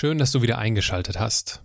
[0.00, 1.60] Schön, dass du wieder eingeschaltet hast.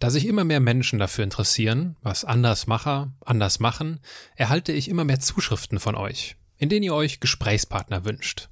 [0.00, 4.00] Da sich immer mehr Menschen dafür interessieren, was Andersmacher anders machen,
[4.34, 8.48] erhalte ich immer mehr Zuschriften von euch, in denen ihr euch Gesprächspartner wünscht.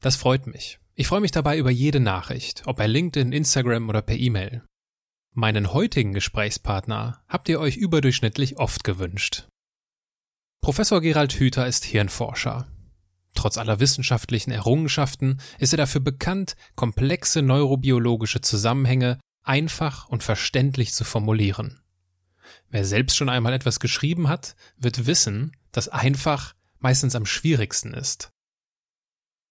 [0.00, 0.78] Das freut mich.
[0.94, 4.62] Ich freue mich dabei über jede Nachricht, ob bei LinkedIn, Instagram oder per E-Mail.
[5.32, 9.48] Meinen heutigen Gesprächspartner habt ihr euch überdurchschnittlich oft gewünscht.
[10.60, 12.71] Professor Gerald Hüther ist Hirnforscher.
[13.34, 21.04] Trotz aller wissenschaftlichen Errungenschaften ist er dafür bekannt, komplexe neurobiologische Zusammenhänge einfach und verständlich zu
[21.04, 21.80] formulieren.
[22.68, 28.30] Wer selbst schon einmal etwas geschrieben hat, wird wissen, dass einfach meistens am schwierigsten ist.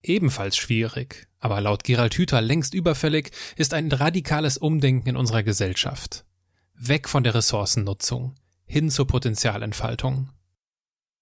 [0.03, 6.25] Ebenfalls schwierig, aber laut Gerald Hüther längst überfällig, ist ein radikales Umdenken in unserer Gesellschaft.
[6.73, 10.29] Weg von der Ressourcennutzung, hin zur Potenzialentfaltung.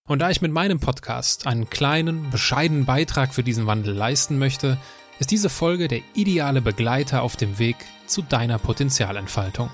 [0.09, 4.79] Und da ich mit meinem Podcast einen kleinen, bescheidenen Beitrag für diesen Wandel leisten möchte,
[5.19, 7.75] ist diese Folge der ideale Begleiter auf dem Weg
[8.07, 9.69] zu deiner Potenzialentfaltung.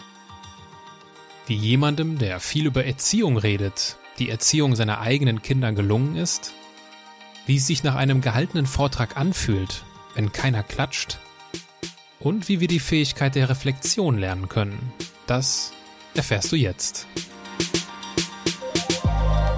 [1.47, 6.51] Wie jemandem, der viel über Erziehung redet, die Erziehung seiner eigenen Kinder gelungen ist,
[7.45, 11.17] wie es sich nach einem gehaltenen Vortrag anfühlt, wenn keiner klatscht,
[12.19, 14.91] und wie wir die Fähigkeit der Reflexion lernen können,
[15.27, 15.71] das
[16.13, 17.07] erfährst du jetzt.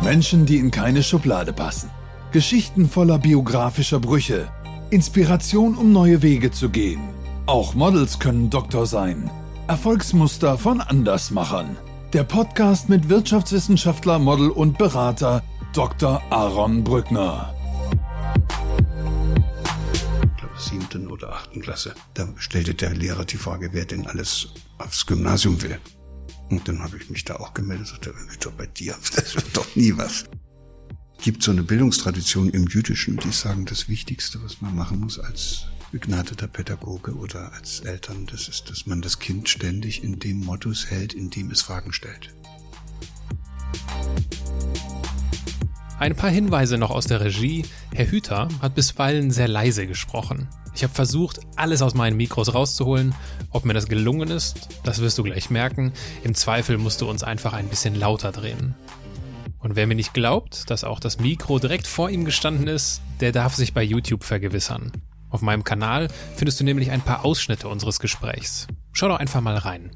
[0.07, 1.89] Menschen, die in keine Schublade passen.
[2.31, 4.47] Geschichten voller biografischer Brüche.
[4.89, 7.01] Inspiration, um neue Wege zu gehen.
[7.45, 9.29] Auch Models können Doktor sein.
[9.67, 11.75] Erfolgsmuster von Andersmachern.
[12.13, 16.21] Der Podcast mit Wirtschaftswissenschaftler, Model und Berater Dr.
[16.29, 17.53] Aaron Brückner.
[20.23, 21.93] Ich glaube, siebten oder achten Klasse.
[22.13, 25.77] Da stellte der Lehrer die Frage, wer denn alles aufs Gymnasium will.
[26.49, 29.75] Und dann habe ich mich da auch gemeldet, sagte, doch bei dir, das wird doch
[29.75, 30.25] nie was.
[31.21, 35.65] Gibt so eine Bildungstradition im Jüdischen, die sagen, das Wichtigste, was man machen muss als
[35.91, 40.91] begnadeter Pädagoge oder als Eltern, das ist, dass man das Kind ständig in dem Modus
[40.91, 42.35] hält, in dem es Fragen stellt.
[45.99, 47.65] Ein paar Hinweise noch aus der Regie.
[47.93, 50.47] Herr Hüter hat bisweilen sehr leise gesprochen.
[50.77, 53.15] Ich habe versucht, alles aus meinen Mikros rauszuholen.
[53.49, 55.91] Ob mir das gelungen ist, das wirst du gleich merken.
[56.23, 58.75] Im Zweifel musst du uns einfach ein bisschen lauter drehen.
[59.57, 63.31] Und wer mir nicht glaubt, dass auch das Mikro direkt vor ihm gestanden ist, der
[63.31, 64.91] darf sich bei YouTube vergewissern.
[65.31, 68.67] Auf meinem Kanal findest du nämlich ein paar Ausschnitte unseres Gesprächs.
[68.93, 69.95] Schau doch einfach mal rein.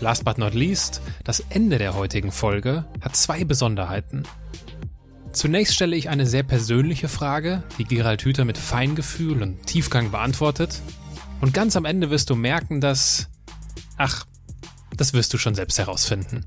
[0.00, 4.22] Last but not least, das Ende der heutigen Folge hat zwei Besonderheiten.
[5.38, 10.82] Zunächst stelle ich eine sehr persönliche Frage, die Gerald Hüther mit Feingefühl und Tiefgang beantwortet.
[11.40, 13.28] Und ganz am Ende wirst du merken, dass...
[13.96, 14.26] Ach,
[14.96, 16.44] das wirst du schon selbst herausfinden.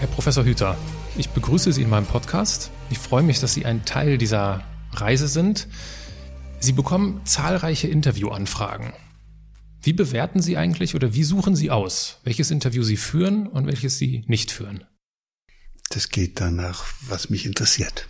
[0.00, 0.76] Herr Professor Hüther,
[1.16, 2.70] ich begrüße Sie in meinem Podcast.
[2.90, 5.66] Ich freue mich, dass Sie ein Teil dieser Reise sind.
[6.60, 8.92] Sie bekommen zahlreiche Interviewanfragen.
[9.86, 13.98] Wie bewerten Sie eigentlich oder wie suchen Sie aus, welches Interview Sie führen und welches
[13.98, 14.84] Sie nicht führen?
[15.90, 18.08] Das geht danach, was mich interessiert.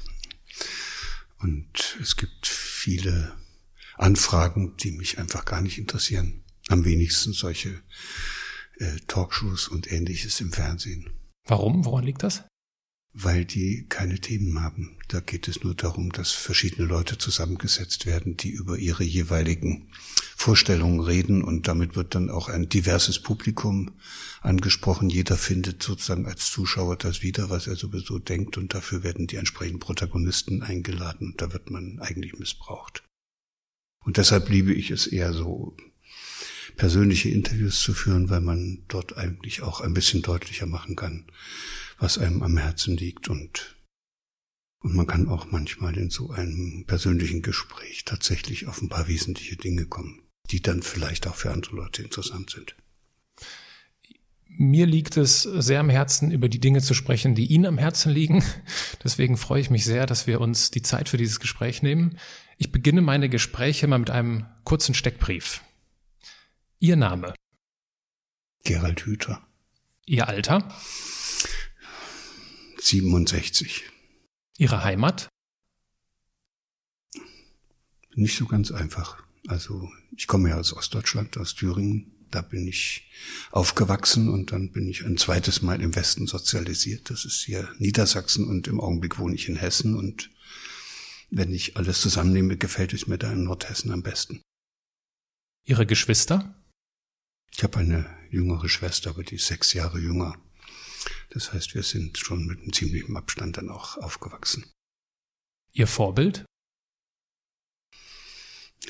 [1.37, 3.37] Und es gibt viele
[3.99, 6.45] Anfragen, die mich einfach gar nicht interessieren.
[6.69, 7.83] Am wenigsten solche
[8.79, 11.11] äh, Talkshows und ähnliches im Fernsehen.
[11.45, 11.85] Warum?
[11.85, 12.45] Woran liegt das?
[13.19, 14.99] weil die keine Themen haben.
[15.09, 19.91] Da geht es nur darum, dass verschiedene Leute zusammengesetzt werden, die über ihre jeweiligen
[20.39, 23.93] Vorstellungen reden und damit wird dann auch ein diverses Publikum
[24.43, 25.09] angesprochen.
[25.09, 29.37] Jeder findet sozusagen als Zuschauer das wieder, was er sowieso denkt und dafür werden die
[29.37, 33.03] entsprechenden Protagonisten eingeladen und da wird man eigentlich missbraucht.
[34.05, 35.75] Und deshalb liebe ich es eher so
[36.77, 41.25] persönliche Interviews zu führen, weil man dort eigentlich auch ein bisschen deutlicher machen kann,
[41.99, 43.77] was einem am Herzen liegt und,
[44.81, 49.57] und man kann auch manchmal in so einem persönlichen Gespräch tatsächlich auf ein paar wesentliche
[49.57, 52.77] Dinge kommen, die dann vielleicht auch für andere Leute interessant sind.
[54.59, 58.11] Mir liegt es sehr am Herzen, über die Dinge zu sprechen, die Ihnen am Herzen
[58.11, 58.43] liegen.
[59.05, 62.19] Deswegen freue ich mich sehr, dass wir uns die Zeit für dieses Gespräch nehmen.
[62.57, 65.63] Ich beginne meine Gespräche mal mit einem kurzen Steckbrief.
[66.79, 67.35] Ihr Name?
[68.65, 69.47] Gerald Hüther.
[70.07, 70.67] Ihr Alter?
[72.79, 73.85] 67.
[74.57, 75.29] Ihre Heimat?
[78.15, 79.26] Nicht so ganz einfach.
[79.47, 82.13] Also ich komme ja aus Ostdeutschland, aus Thüringen.
[82.31, 83.09] Da bin ich
[83.53, 87.09] aufgewachsen und dann bin ich ein zweites Mal im Westen sozialisiert.
[87.11, 90.31] Das ist hier Niedersachsen und im Augenblick wohne ich in Hessen und
[91.31, 94.43] wenn ich alles zusammennehme, gefällt es mir da in Nordhessen am besten.
[95.65, 96.55] Ihre Geschwister?
[97.51, 100.37] Ich habe eine jüngere Schwester, aber die ist sechs Jahre jünger.
[101.31, 104.65] Das heißt, wir sind schon mit einem ziemlichen Abstand dann auch aufgewachsen.
[105.73, 106.45] Ihr Vorbild?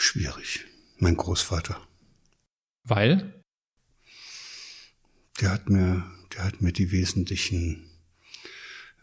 [0.06, 0.64] Schwierig.
[0.98, 1.84] Mein Großvater.
[2.84, 3.42] Weil?
[5.40, 7.90] Der hat mir, der hat mir die wesentlichen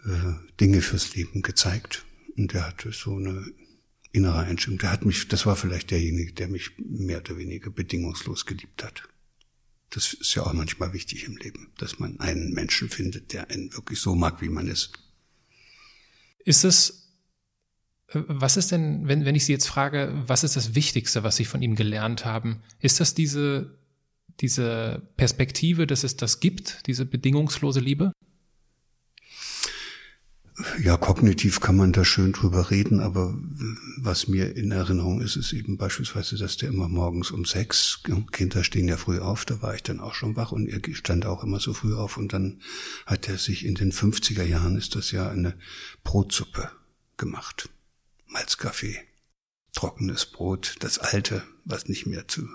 [0.05, 2.05] äh, Dinge fürs Leben gezeigt.
[2.37, 3.45] Und der hatte so eine
[4.13, 4.79] innere Einstellung.
[4.79, 9.03] Der hat mich, das war vielleicht derjenige, der mich mehr oder weniger bedingungslos geliebt hat.
[9.89, 13.73] Das ist ja auch manchmal wichtig im Leben, dass man einen Menschen findet, der einen
[13.73, 14.93] wirklich so mag, wie man ist.
[16.45, 17.02] Ist es,
[18.11, 21.45] was ist denn, wenn, wenn ich Sie jetzt frage, was ist das Wichtigste, was Sie
[21.45, 22.61] von ihm gelernt haben?
[22.79, 23.77] Ist das diese,
[24.39, 28.11] diese Perspektive, dass es das gibt, diese bedingungslose Liebe?
[30.83, 33.35] Ja, kognitiv kann man da schön drüber reden, aber
[33.97, 38.63] was mir in Erinnerung ist, ist eben beispielsweise, dass der immer morgens um sechs, Kinder
[38.63, 41.43] stehen ja früh auf, da war ich dann auch schon wach und er stand auch
[41.43, 42.61] immer so früh auf und dann
[43.07, 45.55] hat er sich in den 50er Jahren ist das ja eine
[46.03, 46.69] Brotsuppe
[47.17, 47.69] gemacht.
[48.33, 48.99] Malzkaffee,
[49.73, 52.47] trockenes Brot, das alte, was nicht mehr zu,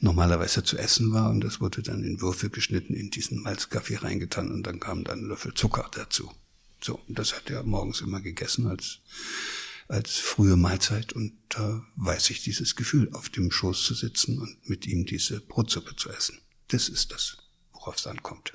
[0.00, 4.50] normalerweise zu essen war und das wurde dann in Würfel geschnitten, in diesen Malzkaffee reingetan
[4.50, 6.30] und dann kam dann ein Löffel Zucker dazu.
[6.80, 8.98] So, das hat er morgens immer gegessen als,
[9.88, 14.68] als frühe Mahlzeit und da weiß ich dieses Gefühl, auf dem Schoß zu sitzen und
[14.68, 16.40] mit ihm diese Brotsuppe zu essen.
[16.68, 17.36] Das ist das,
[17.72, 18.54] worauf es ankommt.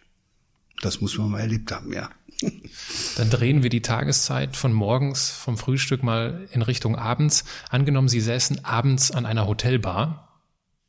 [0.82, 2.12] Das muss man mal erlebt haben, ja.
[2.42, 7.44] Dann drehen wir die Tageszeit von morgens vom Frühstück mal in Richtung abends.
[7.70, 10.42] Angenommen, Sie säßen abends an einer Hotelbar.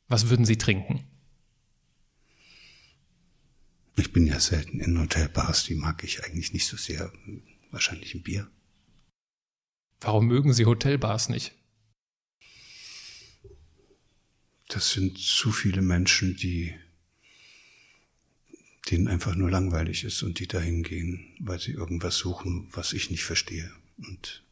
[0.09, 1.05] Was würden Sie trinken?
[3.97, 7.11] Ich bin ja selten in Hotelbars, die mag ich eigentlich nicht so sehr.
[7.71, 8.49] Wahrscheinlich ein Bier.
[10.01, 11.55] Warum mögen Sie Hotelbars nicht?
[14.69, 16.75] Das sind zu viele Menschen, die
[18.91, 23.11] denen einfach nur langweilig ist und die dahin gehen, weil sie irgendwas suchen, was ich
[23.11, 23.71] nicht verstehe.
[23.99, 24.45] Und,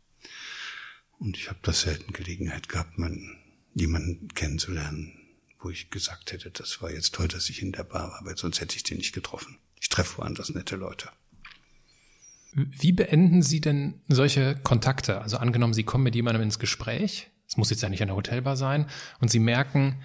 [1.18, 3.36] und ich habe da selten Gelegenheit gehabt, man,
[3.74, 5.12] jemanden kennenzulernen,
[5.60, 8.36] wo ich gesagt hätte, das war jetzt toll, dass ich in der Bar war, weil
[8.36, 9.58] sonst hätte ich den nicht getroffen.
[9.80, 11.10] Ich treffe woanders nette Leute.
[12.52, 15.20] Wie beenden Sie denn solche Kontakte?
[15.20, 18.56] Also angenommen, Sie kommen mit jemandem ins Gespräch, es muss jetzt ja nicht eine Hotelbar
[18.56, 18.86] sein,
[19.20, 20.02] und Sie merken,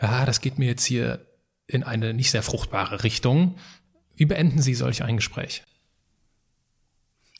[0.00, 1.26] ja, das geht mir jetzt hier
[1.70, 3.58] in eine nicht sehr fruchtbare Richtung.
[4.16, 5.64] Wie beenden Sie solch ein Gespräch?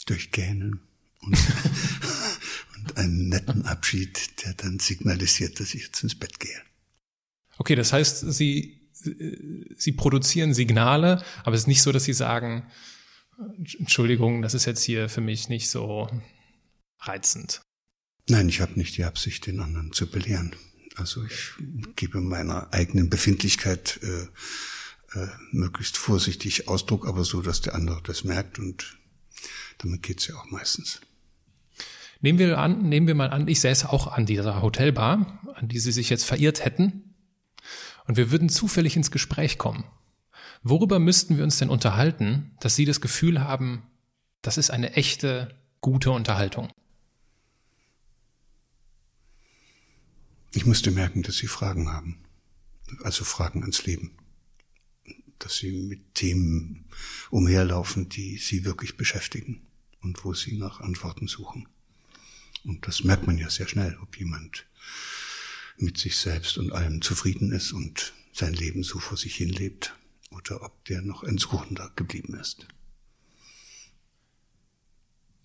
[0.06, 0.81] Durch Gähnen
[1.21, 1.37] und,
[2.77, 6.62] und einen netten Abschied, der dann signalisiert, dass ich jetzt ins Bett gehe.
[7.59, 12.71] Okay, das heißt, Sie, Sie produzieren Signale, aber es ist nicht so, dass Sie sagen,
[13.79, 16.09] Entschuldigung, das ist jetzt hier für mich nicht so
[17.00, 17.62] reizend.
[18.29, 20.55] Nein, ich habe nicht die Absicht, den anderen zu belehren.
[21.00, 21.55] Also ich
[21.97, 28.23] gebe meiner eigenen Befindlichkeit äh, äh, möglichst vorsichtig Ausdruck, aber so, dass der andere das
[28.23, 28.99] merkt und
[29.79, 31.00] damit geht's ja auch meistens.
[32.20, 35.79] Nehmen wir an, nehmen wir mal an, ich säße auch an dieser Hotelbar, an die
[35.79, 37.14] Sie sich jetzt verirrt hätten
[38.06, 39.85] und wir würden zufällig ins Gespräch kommen.
[40.62, 43.85] Worüber müssten wir uns denn unterhalten, dass Sie das Gefühl haben,
[44.43, 46.70] das ist eine echte, gute Unterhaltung?
[50.52, 52.25] Ich müsste merken, dass Sie Fragen haben.
[53.02, 54.17] Also Fragen ans Leben.
[55.38, 56.87] Dass Sie mit Themen
[57.31, 59.62] umherlaufen, die Sie wirklich beschäftigen
[60.02, 61.69] und wo Sie nach Antworten suchen.
[62.64, 64.67] Und das merkt man ja sehr schnell, ob jemand
[65.79, 69.95] mit sich selbst und allem zufrieden ist und sein Leben so vor sich hin lebt
[70.30, 72.66] oder ob der noch ein Suchender geblieben ist.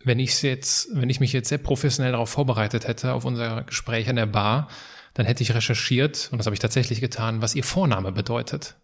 [0.03, 4.07] Wenn ich jetzt, wenn ich mich jetzt sehr professionell darauf vorbereitet hätte, auf unser Gespräch
[4.07, 4.69] an der Bar,
[5.15, 8.75] dann hätte ich recherchiert, und das habe ich tatsächlich getan, was Ihr Vorname bedeutet.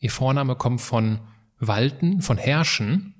[0.00, 1.20] Ihr Vorname kommt von
[1.60, 3.14] Walten, von Herrschen.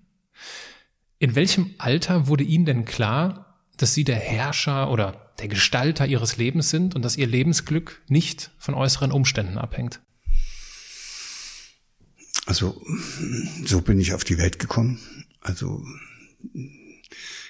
[1.19, 6.37] In welchem Alter wurde Ihnen denn klar, dass Sie der Herrscher oder der Gestalter ihres
[6.37, 10.01] Lebens sind und dass ihr Lebensglück nicht von äußeren Umständen abhängt?
[12.47, 12.81] Also,
[13.65, 15.01] so bin ich auf die Welt gekommen.
[15.41, 15.85] Also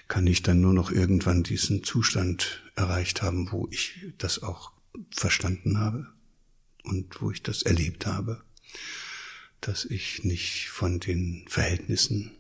[0.09, 4.74] kann ich dann nur noch irgendwann diesen Zustand erreicht haben, wo ich das auch
[5.11, 6.07] verstanden habe
[6.83, 8.43] und wo ich das erlebt habe,
[9.61, 12.33] dass ich nicht von den Verhältnissen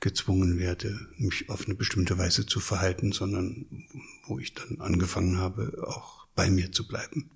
[0.00, 3.86] gezwungen werde, mich auf eine bestimmte Weise zu verhalten, sondern
[4.24, 7.30] wo ich dann angefangen habe, auch bei mir zu bleiben.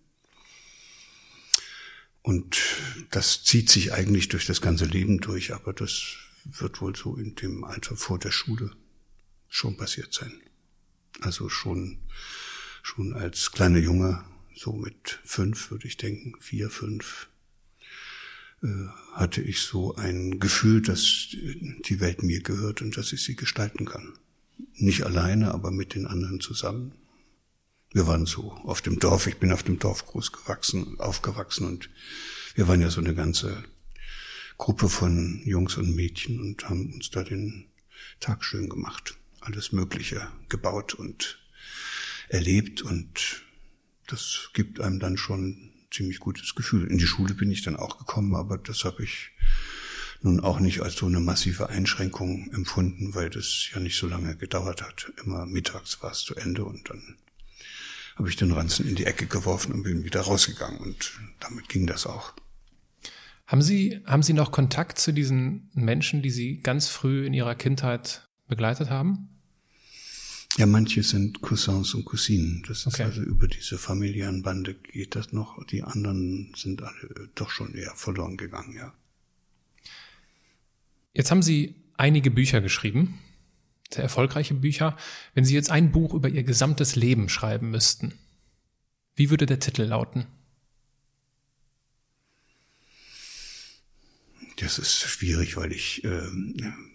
[2.23, 2.61] Und
[3.11, 7.35] das zieht sich eigentlich durch das ganze Leben durch, aber das wird wohl so in
[7.35, 8.71] dem Alter vor der Schule
[9.49, 10.41] schon passiert sein.
[11.21, 11.99] Also schon,
[12.83, 17.29] schon als kleiner Junge, so mit fünf, würde ich denken, vier, fünf,
[18.63, 18.69] äh,
[19.13, 23.85] hatte ich so ein Gefühl, dass die Welt mir gehört und dass ich sie gestalten
[23.85, 24.19] kann.
[24.75, 26.93] Nicht alleine, aber mit den anderen zusammen.
[27.93, 31.91] Wir waren so auf dem Dorf, ich bin auf dem Dorf groß gewachsen, aufgewachsen und
[32.55, 33.65] wir waren ja so eine ganze
[34.57, 37.67] Gruppe von Jungs und Mädchen und haben uns da den
[38.21, 39.17] Tag schön gemacht.
[39.41, 41.39] Alles Mögliche gebaut und
[42.29, 43.43] erlebt und
[44.07, 46.91] das gibt einem dann schon ziemlich gutes Gefühl.
[46.91, 49.31] In die Schule bin ich dann auch gekommen, aber das habe ich
[50.23, 54.37] nun auch nicht als so eine massive Einschränkung empfunden, weil das ja nicht so lange
[54.37, 55.13] gedauert hat.
[55.25, 57.17] Immer mittags war es zu Ende und dann
[58.17, 61.87] habe ich den Ranzen in die Ecke geworfen und bin wieder rausgegangen und damit ging
[61.87, 62.35] das auch.
[63.47, 67.55] Haben Sie, haben Sie noch Kontakt zu diesen Menschen, die Sie ganz früh in Ihrer
[67.55, 69.32] Kindheit begleitet haben?
[70.59, 72.63] Ja, manche sind Cousins und Cousinen.
[72.69, 73.05] Das ist okay.
[73.05, 75.65] also über diese familiären Bande geht das noch.
[75.67, 78.93] Die anderen sind alle doch schon eher verloren gegangen, ja.
[81.15, 83.19] Jetzt haben Sie einige Bücher geschrieben,
[83.93, 84.97] sehr erfolgreiche Bücher.
[85.35, 88.15] Wenn Sie jetzt ein Buch über Ihr gesamtes Leben schreiben müssten,
[89.15, 90.27] wie würde der Titel lauten?
[94.63, 96.29] Das ist schwierig, weil ich äh,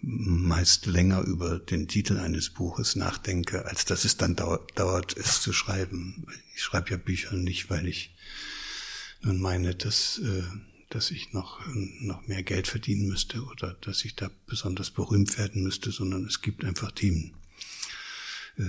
[0.00, 5.42] meist länger über den Titel eines Buches nachdenke, als dass es dann dau dauert, es
[5.42, 6.26] zu schreiben.
[6.56, 8.14] Ich schreibe ja Bücher nicht, weil ich
[9.20, 10.44] nun meine, dass, äh,
[10.88, 11.60] dass ich noch,
[12.00, 16.40] noch mehr Geld verdienen müsste oder dass ich da besonders berühmt werden müsste, sondern es
[16.40, 17.34] gibt einfach Themen,
[18.56, 18.64] äh,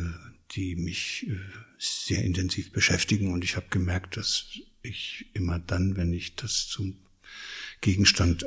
[0.52, 1.40] die mich äh,
[1.78, 3.32] sehr intensiv beschäftigen.
[3.32, 4.48] Und ich habe gemerkt, dass
[4.82, 6.98] ich immer dann, wenn ich das zum
[7.80, 8.46] Gegenstand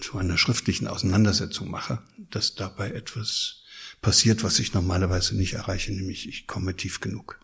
[0.00, 3.62] zu einer schriftlichen Auseinandersetzung mache, dass dabei etwas
[4.02, 7.38] passiert, was ich normalerweise nicht erreiche, nämlich ich komme tief genug.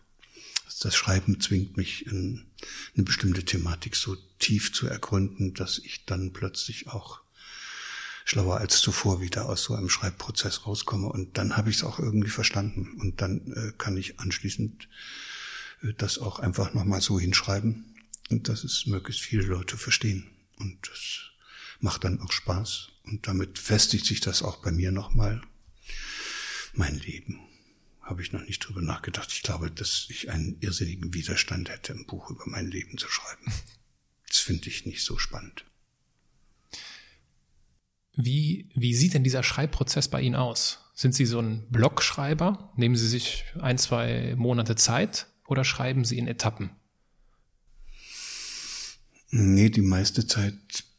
[0.81, 2.45] Das Schreiben zwingt mich, in
[2.95, 7.21] eine bestimmte Thematik so tief zu ergründen, dass ich dann plötzlich auch
[8.25, 11.07] schlauer als zuvor wieder aus so einem Schreibprozess rauskomme.
[11.07, 12.97] Und dann habe ich es auch irgendwie verstanden.
[12.99, 14.87] Und dann äh, kann ich anschließend
[15.81, 17.95] äh, das auch einfach nochmal so hinschreiben,
[18.29, 20.27] dass es möglichst viele Leute verstehen.
[20.57, 21.31] Und das
[21.79, 25.41] macht dann auch Spaß und damit festigt sich das auch bei mir nochmal.
[26.73, 27.39] Mein Leben
[28.01, 29.31] habe ich noch nicht drüber nachgedacht.
[29.33, 33.51] Ich glaube, dass ich einen irrsinnigen Widerstand hätte, ein Buch über mein Leben zu schreiben.
[34.27, 35.65] Das finde ich nicht so spannend.
[38.15, 40.79] Wie, wie sieht denn dieser Schreibprozess bei Ihnen aus?
[40.95, 42.73] Sind Sie so ein Blogschreiber?
[42.75, 46.71] Nehmen Sie sich ein, zwei Monate Zeit oder schreiben Sie in Etappen?
[49.29, 50.55] Nee, die meiste Zeit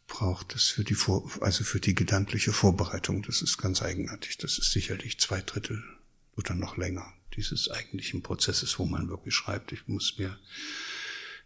[0.08, 3.22] braucht es für die Vor also für die gedankliche Vorbereitung.
[3.22, 4.38] Das ist ganz eigenartig.
[4.38, 5.84] Das ist sicherlich zwei Drittel
[6.36, 9.70] oder noch länger dieses eigentlichen Prozesses, wo man wirklich schreibt.
[9.70, 10.36] Ich muss mir,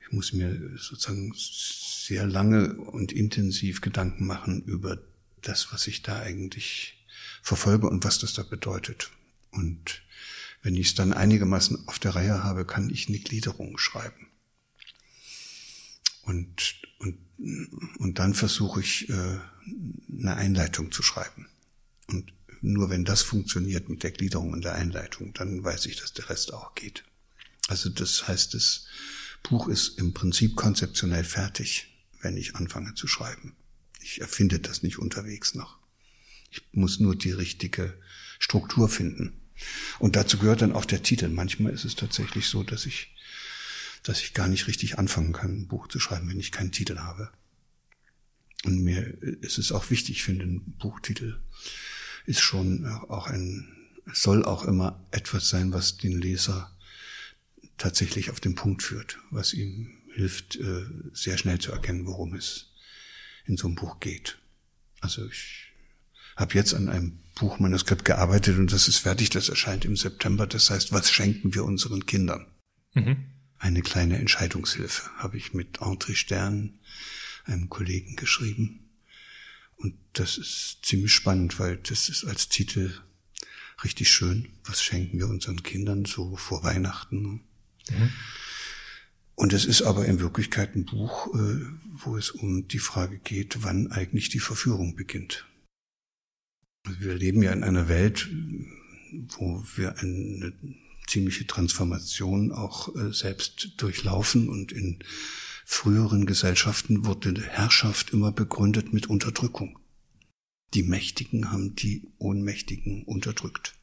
[0.01, 4.99] ich muss mir sozusagen sehr lange und intensiv Gedanken machen über
[5.43, 7.05] das, was ich da eigentlich
[7.43, 9.11] verfolge und was das da bedeutet.
[9.51, 10.03] Und
[10.63, 14.29] wenn ich es dann einigermaßen auf der Reihe habe, kann ich eine Gliederung schreiben.
[16.23, 17.19] Und, und,
[17.99, 19.39] und dann versuche ich, äh,
[20.19, 21.47] eine Einleitung zu schreiben.
[22.07, 26.13] Und nur wenn das funktioniert mit der Gliederung und der Einleitung, dann weiß ich, dass
[26.13, 27.05] der Rest auch geht.
[27.69, 28.87] Also das heißt, das
[29.43, 31.89] Buch ist im Prinzip konzeptionell fertig,
[32.21, 33.57] wenn ich anfange zu schreiben.
[34.01, 35.79] Ich erfinde das nicht unterwegs noch.
[36.51, 37.99] Ich muss nur die richtige
[38.39, 39.33] Struktur finden.
[39.99, 41.29] Und dazu gehört dann auch der Titel.
[41.29, 43.15] Manchmal ist es tatsächlich so, dass ich
[44.03, 46.99] dass ich gar nicht richtig anfangen kann, ein Buch zu schreiben, wenn ich keinen Titel
[46.99, 47.31] habe.
[48.65, 49.01] Und mir
[49.43, 51.41] ist es auch wichtig, ich finde, ein Buchtitel
[52.27, 53.69] ist schon auch ein,
[54.13, 56.77] soll auch immer etwas sein, was den Leser
[57.79, 62.73] tatsächlich auf den Punkt führt, was ihm hilft, äh, sehr schnell zu erkennen, worum es
[63.47, 64.39] in so einem Buch geht.
[65.01, 65.73] Also ich
[66.37, 70.47] habe jetzt an einem Buchmanuskript gearbeitet und das ist fertig, das erscheint im September.
[70.47, 72.47] Das heißt, was schenken wir unseren Kindern?
[72.95, 73.32] Mhm
[73.63, 76.81] eine kleine Entscheidungshilfe, habe ich mit André Stern,
[77.45, 78.91] einem Kollegen, geschrieben.
[79.77, 82.93] Und das ist ziemlich spannend, weil das ist als Titel
[83.85, 84.49] richtig schön.
[84.65, 87.43] Was schenken wir unseren Kindern so vor Weihnachten?
[87.89, 88.13] Mhm.
[89.37, 93.63] Und es ist aber in Wirklichkeit ein Buch, äh, wo es um die Frage geht,
[93.63, 95.47] wann eigentlich die Verführung beginnt.
[96.85, 98.29] Wir leben ja in einer Welt,
[99.39, 100.53] wo wir eine
[101.07, 105.03] ziemliche Transformation auch äh, selbst durchlaufen und in
[105.65, 109.79] früheren Gesellschaften wurde Herrschaft immer begründet mit Unterdrückung.
[110.75, 113.75] Die Mächtigen haben die Ohnmächtigen unterdrückt.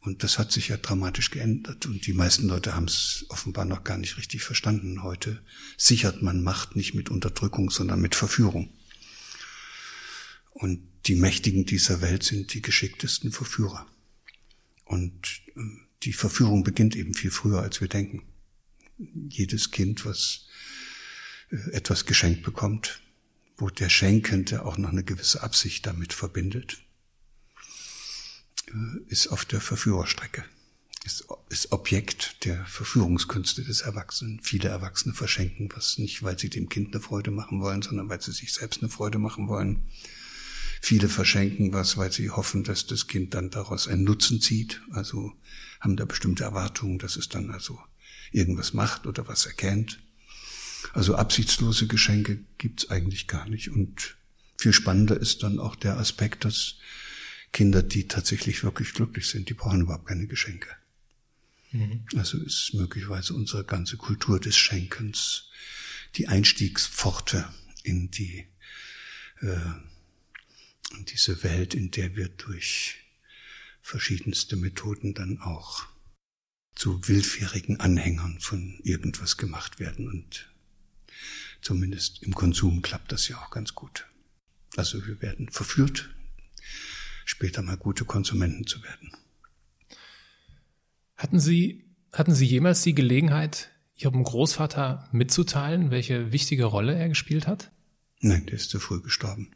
[0.00, 1.86] Und das hat sich ja dramatisch geändert.
[1.86, 5.02] Und die meisten Leute haben es offenbar noch gar nicht richtig verstanden.
[5.04, 5.44] Heute
[5.76, 8.72] sichert man Macht nicht mit Unterdrückung, sondern mit Verführung.
[10.50, 13.86] Und die Mächtigen dieser Welt sind die geschicktesten Verführer.
[14.84, 18.22] Und ähm, die Verführung beginnt eben viel früher, als wir denken.
[19.28, 20.46] Jedes Kind, was
[21.50, 23.00] äh, etwas geschenkt bekommt,
[23.56, 26.78] wo der Schenkende auch noch eine gewisse Absicht damit verbindet,
[28.68, 28.72] äh,
[29.08, 30.44] ist auf der Verführerstrecke,
[31.04, 31.26] ist,
[31.70, 34.40] Objekt der Verführungskünste des Erwachsenen.
[34.42, 38.20] Viele Erwachsene verschenken was nicht, weil sie dem Kind eine Freude machen wollen, sondern weil
[38.20, 39.84] sie sich selbst eine Freude machen wollen.
[40.80, 45.32] Viele verschenken was, weil sie hoffen, dass das Kind dann daraus einen Nutzen zieht, also
[45.82, 47.78] haben da bestimmte Erwartungen, dass es dann also
[48.30, 50.00] irgendwas macht oder was erkennt.
[50.92, 53.70] Also absichtslose Geschenke gibt's eigentlich gar nicht.
[53.70, 54.16] Und
[54.56, 56.76] viel spannender ist dann auch der Aspekt, dass
[57.52, 60.68] Kinder, die tatsächlich wirklich glücklich sind, die brauchen überhaupt keine Geschenke.
[61.72, 62.04] Mhm.
[62.16, 65.48] Also ist möglicherweise unsere ganze Kultur des Schenkens
[66.14, 67.48] die Einstiegspforte
[67.82, 68.46] in die
[69.40, 69.56] äh,
[70.96, 73.01] in diese Welt, in der wir durch
[73.82, 75.86] verschiedenste Methoden dann auch
[76.74, 80.50] zu willfährigen Anhängern von irgendwas gemacht werden und
[81.60, 84.06] zumindest im Konsum klappt das ja auch ganz gut.
[84.76, 86.08] Also wir werden verführt,
[87.24, 89.12] später mal gute Konsumenten zu werden.
[91.16, 97.46] Hatten Sie, hatten Sie jemals die Gelegenheit, Ihrem Großvater mitzuteilen, welche wichtige Rolle er gespielt
[97.46, 97.70] hat?
[98.20, 99.54] Nein, der ist zu früh gestorben.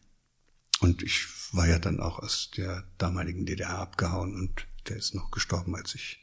[0.81, 5.31] Und ich war ja dann auch aus der damaligen DDR abgehauen und der ist noch
[5.31, 6.21] gestorben, als ich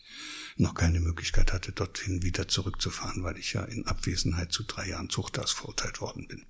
[0.56, 5.10] noch keine Möglichkeit hatte, dorthin wieder zurückzufahren, weil ich ja in Abwesenheit zu drei Jahren
[5.10, 6.46] Zuchthaus verurteilt worden bin.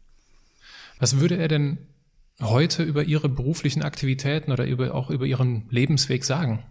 [0.99, 1.77] Was würde er denn
[2.39, 6.63] heute über Ihre beruflichen Aktivitäten oder über, auch über Ihren Lebensweg sagen?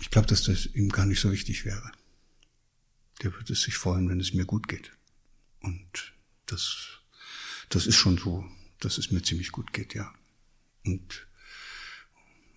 [0.00, 1.90] Ich glaube, dass das ihm gar nicht so wichtig wäre.
[3.22, 4.92] Der würde sich freuen, wenn es mir gut geht.
[5.60, 6.14] Und
[6.46, 7.00] das,
[7.68, 8.44] das ist schon so,
[8.80, 10.12] dass es mir ziemlich gut geht, ja.
[10.84, 11.26] Und,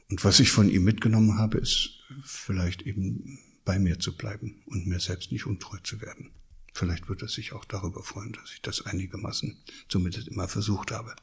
[0.10, 4.88] und was ich von ihm mitgenommen habe, ist vielleicht eben bei mir zu bleiben und
[4.88, 6.32] mir selbst nicht untreu zu werden.
[6.74, 9.58] Vielleicht wird er sich auch darüber freuen, dass ich das einigermaßen
[9.90, 11.16] zumindest immer versucht habe.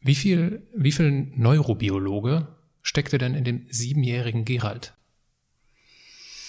[0.00, 2.48] Wie viel, wie viel Neurobiologe
[2.82, 4.94] steckte denn in dem siebenjährigen Gerald?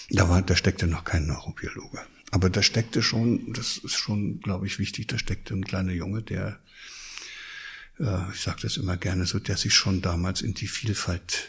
[0.09, 2.05] Da war, da steckte noch kein Neurobiologe.
[2.37, 6.21] Aber da steckte schon, das ist schon, glaube ich, wichtig, da steckte ein kleiner Junge,
[6.21, 6.59] der,
[7.97, 11.47] äh, ich sage das immer gerne so, der sich schon damals in die Vielfalt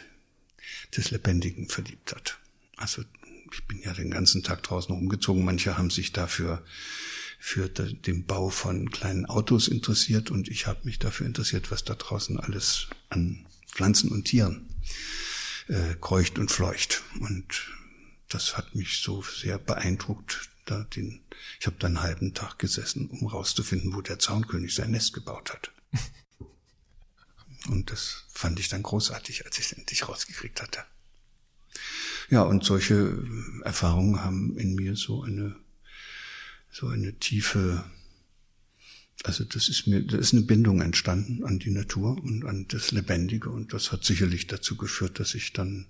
[0.97, 2.39] des Lebendigen verliebt hat.
[2.75, 3.03] Also
[3.51, 5.45] ich bin ja den ganzen Tag draußen rumgezogen.
[5.45, 6.65] Manche haben sich dafür
[7.37, 11.93] für den Bau von kleinen Autos interessiert und ich habe mich dafür interessiert, was da
[11.93, 14.65] draußen alles an Pflanzen und Tieren
[15.67, 17.03] äh, kreucht und fleucht.
[17.19, 17.67] Und
[18.27, 20.49] das hat mich so sehr beeindruckt.
[20.65, 21.21] Da den,
[21.59, 25.51] ich habe da einen halben Tag gesessen, um rauszufinden, wo der Zaunkönig sein Nest gebaut
[25.51, 25.71] hat.
[27.67, 30.83] Und das fand ich dann großartig, als ich es endlich rausgekriegt hatte.
[32.29, 33.23] Ja, und solche
[33.63, 35.55] Erfahrungen haben in mir so eine,
[36.71, 37.83] so eine tiefe,
[39.23, 42.91] also das ist mir, da ist eine Bindung entstanden an die Natur und an das
[42.91, 45.87] Lebendige und das hat sicherlich dazu geführt, dass ich dann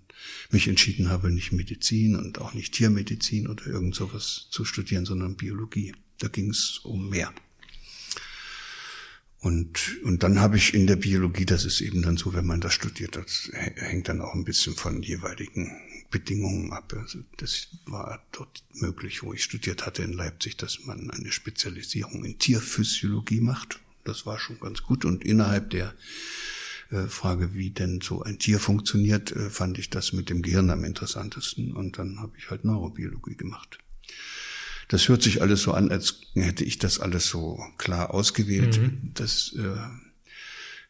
[0.52, 5.36] mich entschieden habe, nicht Medizin und auch nicht Tiermedizin oder irgend sowas zu studieren, sondern
[5.36, 5.94] Biologie.
[6.20, 7.34] Da ging es um mehr.
[9.42, 12.60] Und, und dann habe ich in der Biologie, das ist eben dann so, wenn man
[12.60, 15.80] das studiert, das hängt dann auch ein bisschen von jeweiligen
[16.12, 16.94] Bedingungen ab.
[16.98, 22.26] Also das war dort möglich, wo ich studiert hatte in Leipzig, dass man eine Spezialisierung
[22.26, 23.80] in Tierphysiologie macht.
[24.04, 25.06] Das war schon ganz gut.
[25.06, 25.94] Und innerhalb der
[26.92, 30.70] äh, Frage, wie denn so ein Tier funktioniert, äh, fand ich das mit dem Gehirn
[30.70, 31.74] am interessantesten.
[31.74, 33.80] Und dann habe ich halt Neurobiologie gemacht.
[34.88, 38.80] Das hört sich alles so an, als hätte ich das alles so klar ausgewählt.
[38.80, 39.12] Mhm.
[39.14, 39.78] Das, äh,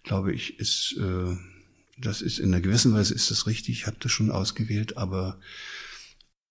[0.04, 1.36] glaube ich, ist, äh,
[1.98, 3.80] das ist in einer gewissen Weise ist das richtig.
[3.80, 5.40] Ich habe das schon ausgewählt, aber,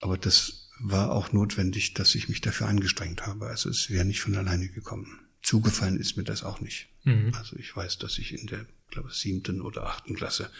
[0.01, 3.47] aber das war auch notwendig, dass ich mich dafür angestrengt habe.
[3.47, 5.19] Also es wäre nicht von alleine gekommen.
[5.43, 6.89] Zugefallen ist mir das auch nicht.
[7.05, 7.33] Mhm.
[7.35, 10.51] Also ich weiß, dass ich in der, glaube siebten oder achten Klasse,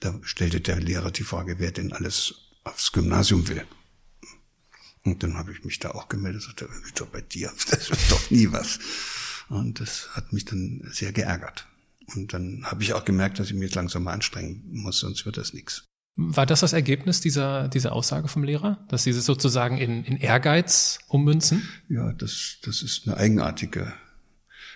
[0.00, 3.64] da stellte der Lehrer die Frage, wer denn alles aufs Gymnasium will.
[5.04, 8.30] Und dann habe ich mich da auch gemeldet, sagte, doch bei dir, das wird doch
[8.30, 8.78] nie was.
[9.48, 11.66] Und das hat mich dann sehr geärgert.
[12.14, 15.24] Und dann habe ich auch gemerkt, dass ich mich jetzt langsam mal anstrengen muss, sonst
[15.26, 15.84] wird das nichts.
[16.16, 18.84] War das das Ergebnis dieser, dieser Aussage vom Lehrer?
[18.88, 21.68] Dass Sie es sozusagen in, in Ehrgeiz ummünzen?
[21.88, 23.92] Ja, das, das ist eine eigenartige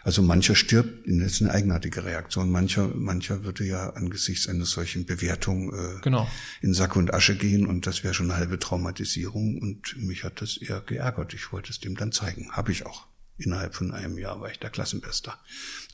[0.04, 2.50] also mancher stirbt, das ist eine eigenartige Reaktion.
[2.50, 6.28] Mancher, mancher würde ja angesichts einer solchen Bewertung äh, genau.
[6.60, 9.58] in Sack und Asche gehen und das wäre schon eine halbe Traumatisierung.
[9.58, 11.34] Und mich hat das eher geärgert.
[11.34, 12.50] Ich wollte es dem dann zeigen.
[12.52, 13.06] Habe ich auch.
[13.38, 15.38] Innerhalb von einem Jahr war ich der Klassenbester.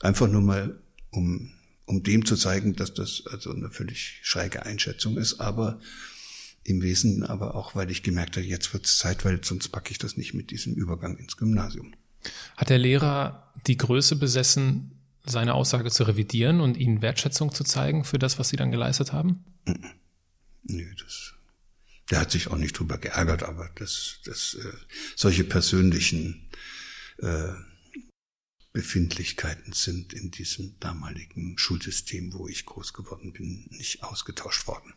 [0.01, 1.51] Einfach nur mal, um,
[1.85, 5.79] um dem zu zeigen, dass das also eine völlig schräge Einschätzung ist, aber
[6.63, 9.91] Im Wesen aber auch, weil ich gemerkt habe, jetzt wird es Zeit, weil sonst packe
[9.91, 11.93] ich das nicht mit diesem Übergang ins Gymnasium.
[12.57, 14.91] Hat der Lehrer die Größe besessen,
[15.25, 19.13] seine Aussage zu revidieren und Ihnen Wertschätzung zu zeigen für das, was Sie dann geleistet
[19.13, 19.43] haben?
[20.63, 21.33] Nee, das,
[22.09, 24.73] der hat sich auch nicht drüber geärgert, aber das, das, äh,
[25.15, 26.49] solche persönlichen
[27.17, 27.53] äh,
[28.71, 34.93] Befindlichkeiten sind in diesem damaligen Schulsystem, wo ich groß geworden bin, nicht ausgetauscht worden.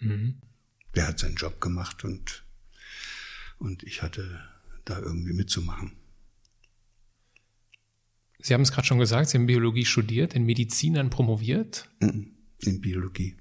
[0.00, 0.40] Mhm.
[0.94, 2.44] Der hat seinen Job gemacht und,
[3.58, 4.48] und ich hatte
[4.84, 5.96] da irgendwie mitzumachen.
[8.46, 11.90] Sie haben es gerade schon gesagt, Sie haben Biologie studiert, in Medizin dann promoviert?
[12.60, 13.36] In Biologie.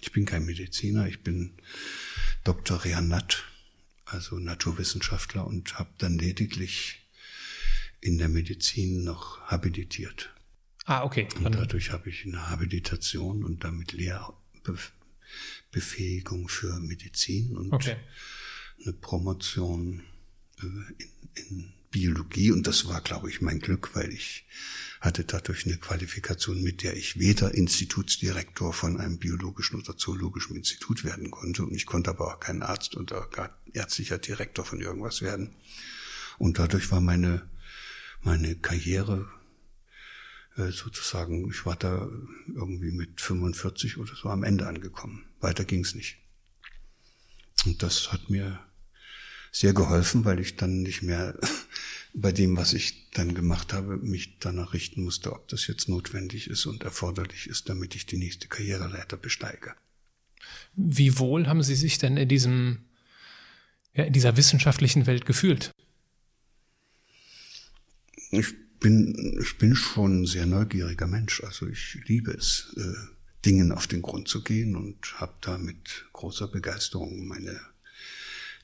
[0.00, 1.58] Ich bin kein Mediziner, ich bin
[2.44, 2.82] Dr.
[2.82, 3.44] Reanat,
[4.06, 7.06] also Naturwissenschaftler und habe dann lediglich
[8.00, 10.34] in der Medizin noch habilitiert.
[10.86, 11.28] Ah, okay.
[11.44, 17.96] Und dadurch habe ich eine Habilitation und damit Lehrbefähigung für Medizin und okay.
[18.82, 20.04] eine Promotion
[20.62, 20.68] äh,
[21.34, 22.50] in, in Biologie.
[22.50, 24.44] Und das war, glaube ich, mein Glück, weil ich
[25.00, 31.04] hatte dadurch eine Qualifikation, mit der ich weder Institutsdirektor von einem biologischen oder zoologischen Institut
[31.04, 31.62] werden konnte.
[31.62, 35.54] Und ich konnte aber auch kein Arzt oder gar ärztlicher Direktor von irgendwas werden.
[36.38, 37.48] Und dadurch war meine
[38.24, 39.28] meine Karriere
[40.56, 42.08] äh, sozusagen, ich war da
[42.48, 45.26] irgendwie mit 45 oder so am Ende angekommen.
[45.40, 46.16] Weiter ging's nicht.
[47.66, 48.60] Und das hat mir
[49.54, 51.38] sehr geholfen, weil ich dann nicht mehr
[52.14, 56.50] bei dem, was ich dann gemacht habe, mich danach richten musste, ob das jetzt notwendig
[56.50, 59.74] ist und erforderlich ist, damit ich die nächste Karriereleiter besteige.
[60.74, 62.80] Wie wohl haben Sie sich denn in diesem,
[63.94, 65.70] ja, in dieser wissenschaftlichen Welt gefühlt?
[68.32, 68.48] Ich
[68.80, 71.42] bin, ich bin schon ein sehr neugieriger Mensch.
[71.44, 73.14] Also ich liebe es, äh,
[73.44, 77.60] Dingen auf den Grund zu gehen und habe da mit großer Begeisterung meine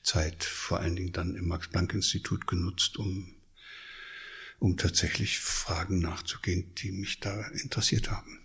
[0.03, 3.35] Zeit vor allen Dingen dann im Max-Planck-Institut genutzt, um,
[4.59, 8.39] um tatsächlich Fragen nachzugehen, die mich da interessiert haben.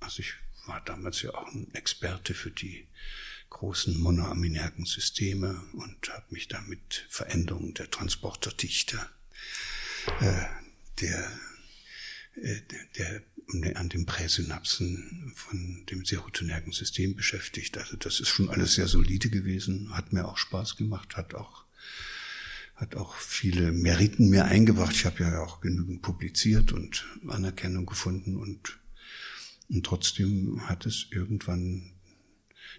[0.00, 0.34] Also ich
[0.66, 2.86] war damals ja auch ein Experte für die
[3.50, 8.98] großen monoaminergen Systeme und habe mich da mit Veränderungen der Transporterdichte
[10.20, 10.44] äh,
[11.00, 11.32] der,
[12.34, 12.60] äh,
[12.98, 13.22] der
[13.74, 17.78] an den Präsynapsen von dem serotonergen System beschäftigt.
[17.78, 21.64] Also das ist schon alles sehr solide gewesen, hat mir auch Spaß gemacht, hat auch
[22.78, 24.94] hat auch viele Meriten mir eingebracht.
[24.94, 28.78] Ich habe ja auch genügend publiziert und Anerkennung gefunden und,
[29.68, 31.92] und trotzdem hat es irgendwann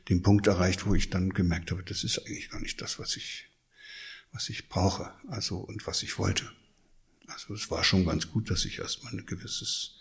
[0.07, 3.17] den Punkt erreicht, wo ich dann gemerkt habe, das ist eigentlich gar nicht das, was
[3.17, 3.49] ich,
[4.31, 6.49] was ich brauche, also und was ich wollte.
[7.27, 9.97] Also es war schon ganz gut, dass ich erstmal eine gewisses,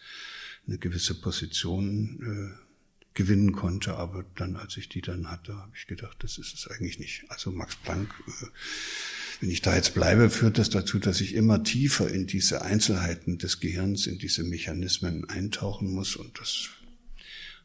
[0.69, 2.69] eine gewisse Position äh,
[3.15, 6.69] gewinnen konnte, aber dann, als ich die dann hatte, habe ich gedacht, das ist es
[6.69, 7.25] eigentlich nicht.
[7.29, 8.47] Also Max Planck, äh,
[9.41, 13.39] wenn ich da jetzt bleibe, führt das dazu, dass ich immer tiefer in diese Einzelheiten
[13.39, 16.17] des Gehirns, in diese Mechanismen eintauchen muss.
[16.17, 16.69] Und das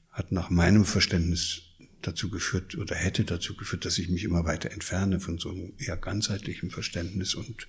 [0.09, 1.61] hat nach meinem Verständnis
[2.01, 5.73] dazu geführt oder hätte dazu geführt, dass ich mich immer weiter entferne von so einem
[5.77, 7.35] eher ganzheitlichen Verständnis.
[7.35, 7.67] Und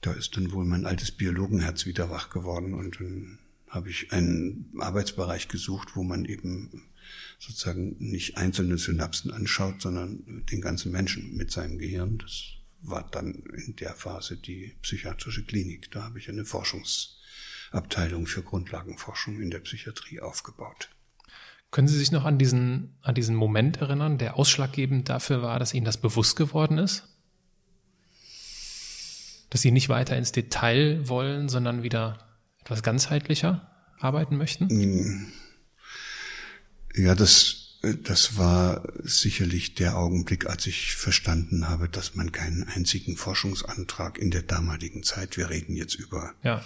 [0.00, 4.72] da ist dann wohl mein altes Biologenherz wieder wach geworden und dann habe ich einen
[4.78, 6.90] Arbeitsbereich gesucht, wo man eben
[7.38, 12.18] sozusagen nicht einzelne Synapsen anschaut, sondern den ganzen Menschen mit seinem Gehirn.
[12.18, 12.44] Das
[12.80, 13.34] war dann
[13.66, 15.90] in der Phase die psychiatrische Klinik.
[15.90, 20.90] Da habe ich eine Forschungsabteilung für Grundlagenforschung in der Psychiatrie aufgebaut.
[21.70, 25.74] Können Sie sich noch an diesen, an diesen Moment erinnern, der ausschlaggebend dafür war, dass
[25.74, 27.04] Ihnen das bewusst geworden ist?
[29.50, 32.27] dass sie nicht weiter ins Detail wollen, sondern wieder
[32.68, 33.66] etwas ganzheitlicher
[33.98, 34.68] arbeiten möchten?
[34.68, 35.32] Hm.
[36.94, 43.16] Ja, das, das war sicherlich der Augenblick, als ich verstanden habe, dass man keinen einzigen
[43.16, 46.62] Forschungsantrag in der damaligen Zeit, wir reden jetzt über ja.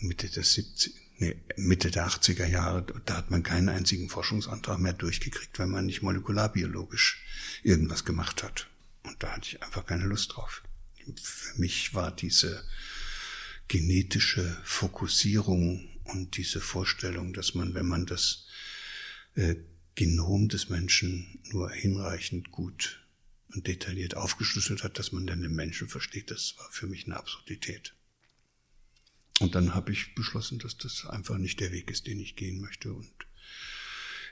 [0.00, 4.92] Mitte der 70, nee, Mitte der 80er Jahre, da hat man keinen einzigen Forschungsantrag mehr
[4.92, 7.22] durchgekriegt, wenn man nicht molekularbiologisch
[7.62, 8.66] irgendwas gemacht hat.
[9.04, 10.62] Und da hatte ich einfach keine Lust drauf
[11.20, 12.64] für mich war diese
[13.68, 18.46] genetische Fokussierung und diese Vorstellung, dass man, wenn man das
[19.34, 19.56] äh,
[19.94, 23.06] Genom des Menschen nur hinreichend gut
[23.54, 27.16] und detailliert aufgeschlüsselt hat, dass man dann den Menschen versteht, das war für mich eine
[27.16, 27.94] Absurdität.
[29.40, 32.60] Und dann habe ich beschlossen, dass das einfach nicht der Weg ist, den ich gehen
[32.60, 33.12] möchte und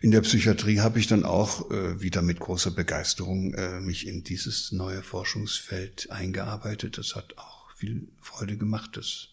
[0.03, 4.25] in der Psychiatrie habe ich dann auch äh, wieder mit großer Begeisterung äh, mich in
[4.25, 6.97] dieses neue Forschungsfeld eingearbeitet.
[6.97, 8.97] Das hat auch viel Freude gemacht.
[8.97, 9.29] Das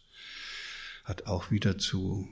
[1.04, 2.28] hat auch wieder zu,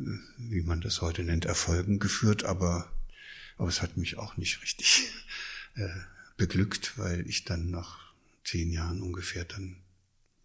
[0.00, 0.04] äh,
[0.38, 2.44] wie man das heute nennt, Erfolgen geführt.
[2.44, 2.90] Aber
[3.60, 5.10] Aber es hat mich auch nicht richtig
[5.74, 5.88] äh,
[6.36, 9.82] beglückt, weil ich dann nach zehn Jahren ungefähr dann,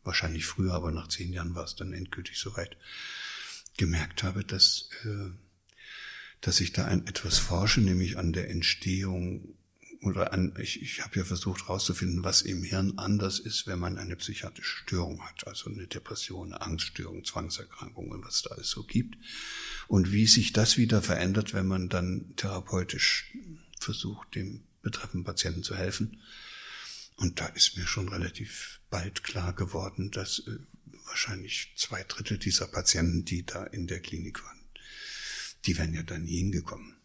[0.04, 2.76] wahrscheinlich früher, aber nach zehn Jahren war es dann endgültig soweit,
[3.78, 5.30] gemerkt habe, dass, äh,
[6.42, 9.56] dass ich da an etwas forsche, nämlich an der Entstehung
[10.04, 13.98] oder an, ich, ich habe ja versucht herauszufinden, was im Hirn anders ist, wenn man
[13.98, 18.84] eine psychiatrische Störung hat, also eine Depression, eine Angststörung, Zwangserkrankung und was da alles so
[18.84, 19.18] gibt.
[19.88, 23.34] Und wie sich das wieder verändert, wenn man dann therapeutisch
[23.80, 26.22] versucht, dem betreffenden Patienten zu helfen.
[27.16, 30.58] Und da ist mir schon relativ bald klar geworden, dass äh,
[31.06, 34.60] wahrscheinlich zwei Drittel dieser Patienten, die da in der Klinik waren,
[35.66, 36.98] die wären ja da nie hingekommen,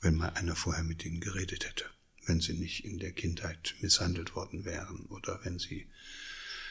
[0.00, 1.95] wenn mal einer vorher mit ihnen geredet hätte
[2.26, 5.86] wenn sie nicht in der Kindheit misshandelt worden wären oder wenn sie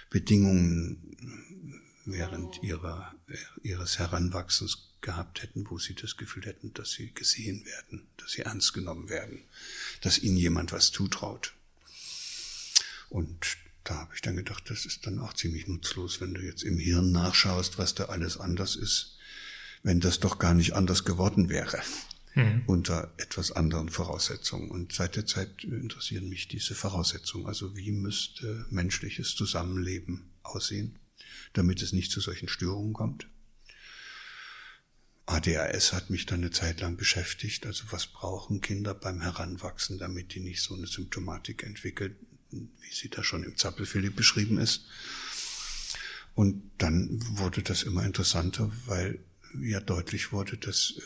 [0.09, 3.15] Bedingungen während ihrer,
[3.63, 8.41] ihres Heranwachsens gehabt hätten, wo sie das Gefühl hätten, dass sie gesehen werden, dass sie
[8.41, 9.43] ernst genommen werden,
[10.01, 11.53] dass ihnen jemand was zutraut.
[13.09, 16.63] Und da habe ich dann gedacht, das ist dann auch ziemlich nutzlos, wenn du jetzt
[16.63, 19.17] im Hirn nachschaust, was da alles anders ist,
[19.83, 21.81] wenn das doch gar nicht anders geworden wäre
[22.35, 22.63] mhm.
[22.67, 24.69] unter etwas anderen Voraussetzungen.
[24.69, 27.47] Und seit der Zeit interessieren mich diese Voraussetzungen.
[27.47, 30.99] Also wie müsste menschliches Zusammenleben aussehen,
[31.53, 33.27] damit es nicht zu solchen Störungen kommt?
[35.27, 37.65] ADHS hat mich dann eine Zeit lang beschäftigt.
[37.65, 42.15] Also was brauchen Kinder beim Heranwachsen, damit die nicht so eine Symptomatik entwickeln,
[42.51, 44.85] wie sie da schon im Zappelphilipp beschrieben ist.
[46.35, 49.19] Und dann wurde das immer interessanter, weil
[49.59, 51.01] ja deutlich wurde, dass äh,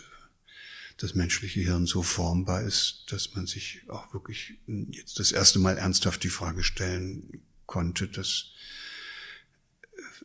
[0.99, 4.59] das menschliche Hirn so formbar ist, dass man sich auch wirklich
[4.91, 8.51] jetzt das erste Mal ernsthaft die Frage stellen konnte, dass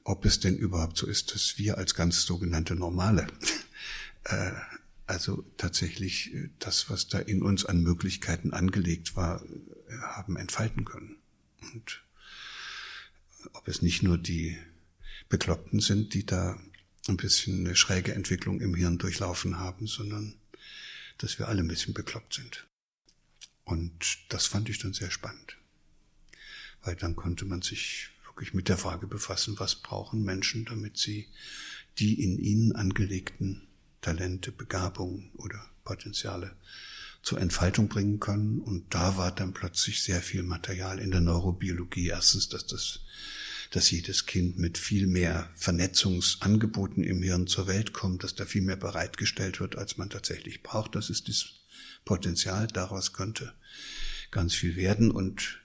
[0.03, 3.27] ob es denn überhaupt so ist, dass wir als ganz sogenannte Normale,
[4.25, 4.53] äh,
[5.07, 10.85] also tatsächlich äh, das, was da in uns an Möglichkeiten angelegt war, äh, haben entfalten
[10.85, 11.17] können.
[11.73, 12.03] Und
[13.53, 14.59] ob es nicht nur die
[15.29, 16.59] Bekloppten sind, die da
[17.09, 20.35] ein bisschen eine schräge Entwicklung im Hirn durchlaufen haben, sondern
[21.19, 22.67] dass wir alle ein bisschen bekloppt sind.
[23.65, 25.57] Und das fand ich dann sehr spannend.
[26.83, 31.29] Weil dann konnte man sich wirklich mit der Frage befassen, was brauchen Menschen, damit sie
[31.99, 33.69] die in ihnen angelegten
[34.01, 36.57] Talente, Begabungen oder Potenziale
[37.23, 38.61] zur Entfaltung bringen können.
[38.61, 42.09] Und da war dann plötzlich sehr viel Material in der Neurobiologie.
[42.09, 43.01] Erstens, dass das
[43.75, 48.63] dass jedes Kind mit viel mehr Vernetzungsangeboten im Hirn zur Welt kommt, dass da viel
[48.63, 50.95] mehr bereitgestellt wird, als man tatsächlich braucht.
[50.95, 51.47] Das ist das
[52.05, 52.69] Potenzial.
[52.69, 53.53] Daraus könnte
[54.31, 55.61] ganz viel werden und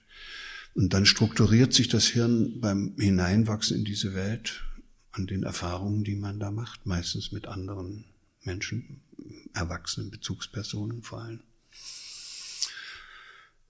[0.74, 4.62] und dann strukturiert sich das Hirn beim Hineinwachsen in diese Welt
[5.12, 8.04] an den Erfahrungen, die man da macht, meistens mit anderen
[8.44, 9.02] Menschen,
[9.52, 11.40] erwachsenen Bezugspersonen vor allem.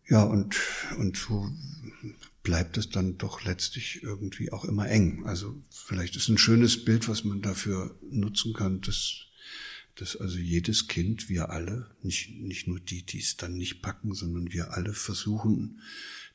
[0.09, 0.57] Ja, und,
[0.99, 1.51] und so
[2.43, 5.27] bleibt es dann doch letztlich irgendwie auch immer eng.
[5.27, 9.27] Also vielleicht ist ein schönes Bild, was man dafür nutzen kann, dass,
[9.97, 14.15] dass also jedes Kind, wir alle, nicht, nicht nur die, die es dann nicht packen,
[14.15, 15.81] sondern wir alle versuchen,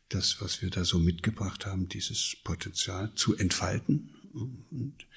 [0.10, 4.12] das, was wir da so mitgebracht haben, dieses Potenzial zu entfalten.
[4.34, 5.08] Und,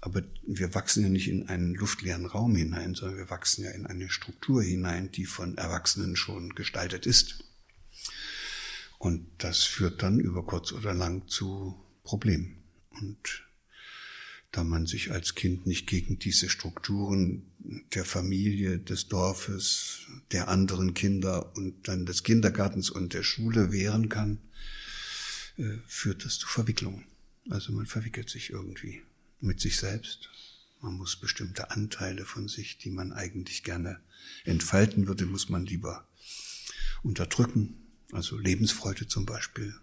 [0.00, 3.86] aber wir wachsen ja nicht in einen luftleeren Raum hinein, sondern wir wachsen ja in
[3.86, 7.44] eine Struktur hinein, die von Erwachsenen schon gestaltet ist.
[9.02, 12.62] Und das führt dann über kurz oder lang zu Problemen.
[12.90, 13.42] Und
[14.52, 17.42] da man sich als Kind nicht gegen diese Strukturen
[17.94, 24.08] der Familie, des Dorfes, der anderen Kinder und dann des Kindergartens und der Schule wehren
[24.08, 24.38] kann,
[25.56, 27.04] äh, führt das zu Verwicklungen.
[27.50, 29.02] Also man verwickelt sich irgendwie
[29.40, 30.30] mit sich selbst.
[30.80, 34.00] Man muss bestimmte Anteile von sich, die man eigentlich gerne
[34.44, 36.06] entfalten würde, muss man lieber
[37.02, 37.81] unterdrücken
[38.12, 39.74] also Lebensfreude zum Beispiel.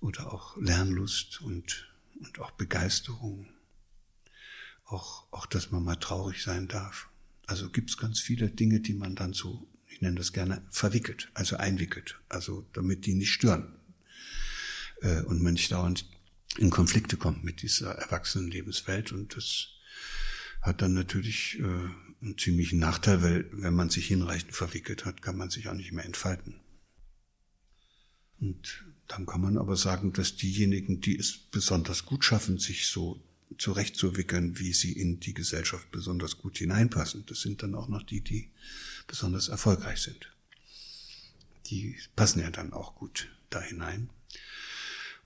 [0.00, 1.88] Oder auch Lernlust und,
[2.20, 3.48] und auch Begeisterung,
[4.84, 7.08] auch, auch, dass man mal traurig sein darf.
[7.46, 11.56] Also gibt's ganz viele Dinge, die man dann so, ich nenne das gerne, verwickelt, also
[11.56, 13.74] einwickelt, also damit die nicht stören.
[15.00, 16.04] Äh, und man nicht dauernd
[16.56, 19.12] in Konflikte kommt mit dieser erwachsenen Lebenswelt.
[19.12, 19.68] Und das
[20.62, 21.62] hat dann natürlich äh,
[22.22, 25.92] einen ziemlichen Nachteil, weil wenn man sich hinreichend verwickelt hat, kann man sich auch nicht
[25.92, 26.60] mehr entfalten.
[28.40, 33.20] Und dann kann man aber sagen, dass diejenigen, die es besonders gut schaffen, sich so
[33.56, 38.20] zurechtzuwickeln, wie sie in die Gesellschaft besonders gut hineinpassen, das sind dann auch noch die,
[38.20, 38.50] die
[39.06, 40.30] besonders erfolgreich sind.
[41.66, 44.10] Die passen ja dann auch gut da hinein.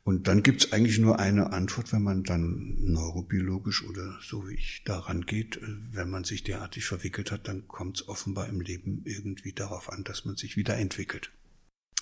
[0.04, 4.82] Und dann gibt's eigentlich nur eine Antwort, wenn man dann neurobiologisch oder so wie ich
[4.84, 5.60] daran geht,
[5.92, 10.24] wenn man sich derartig verwickelt hat, dann kommt's offenbar im Leben irgendwie darauf an, dass
[10.24, 11.30] man sich wieder entwickelt.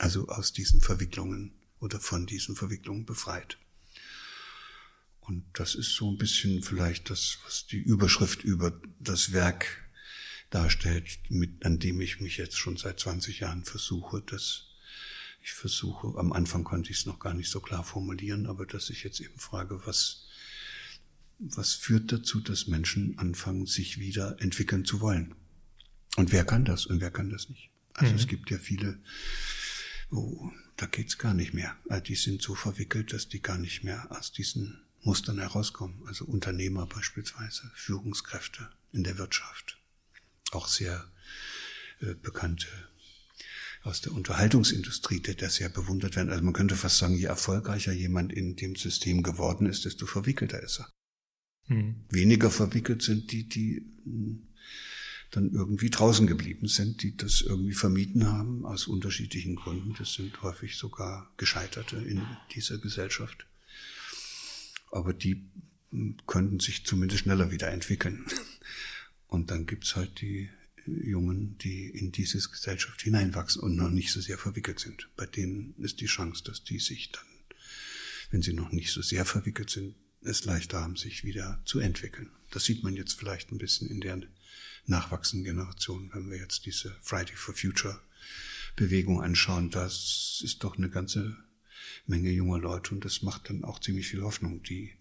[0.01, 3.59] Also aus diesen Verwicklungen oder von diesen Verwicklungen befreit.
[5.21, 9.67] Und das ist so ein bisschen vielleicht das, was die Überschrift über das Werk
[10.49, 14.69] darstellt, mit, an dem ich mich jetzt schon seit 20 Jahren versuche, dass
[15.43, 18.89] ich versuche, am Anfang konnte ich es noch gar nicht so klar formulieren, aber dass
[18.89, 20.29] ich jetzt eben frage, was,
[21.39, 25.35] was führt dazu, dass Menschen anfangen, sich wieder entwickeln zu wollen?
[26.17, 27.69] Und wer kann das und wer kann das nicht?
[27.93, 28.19] Also mhm.
[28.19, 28.99] es gibt ja viele,
[30.11, 31.77] wo, da geht's gar nicht mehr.
[31.89, 36.03] Also die sind so verwickelt, dass die gar nicht mehr aus diesen Mustern herauskommen.
[36.07, 39.79] Also Unternehmer beispielsweise, Führungskräfte in der Wirtschaft.
[40.53, 41.11] Auch sehr
[42.01, 42.67] äh, bekannte
[43.83, 46.31] aus der Unterhaltungsindustrie, der das sehr bewundert werden.
[46.31, 50.63] Also man könnte fast sagen, je erfolgreicher jemand in dem System geworden ist, desto verwickelter
[50.63, 50.91] ist er.
[51.69, 52.05] Mhm.
[52.11, 54.49] Weniger verwickelt sind die, die hm,
[55.31, 59.95] dann irgendwie draußen geblieben sind, die das irgendwie vermieden haben aus unterschiedlichen Gründen.
[59.99, 63.47] Das sind häufig sogar Gescheiterte in dieser Gesellschaft.
[64.91, 65.45] Aber die
[66.27, 68.27] könnten sich zumindest schneller wieder entwickeln.
[69.29, 70.51] Und dann gibt's halt die
[70.87, 75.09] Jungen, die in diese Gesellschaft hineinwachsen und noch nicht so sehr verwickelt sind.
[75.17, 77.27] Bei denen ist die Chance, dass die sich dann,
[78.31, 82.31] wenn sie noch nicht so sehr verwickelt sind, es leichter haben, sich wieder zu entwickeln.
[82.51, 84.21] Das sieht man jetzt vielleicht ein bisschen in der
[84.87, 88.01] nachwachsenden Generation, wenn wir jetzt diese Friday for Future
[88.77, 89.71] Bewegung anschauen.
[89.71, 91.37] Das ist doch eine ganze
[92.07, 94.93] Menge junger Leute und das macht dann auch ziemlich viel Hoffnung, die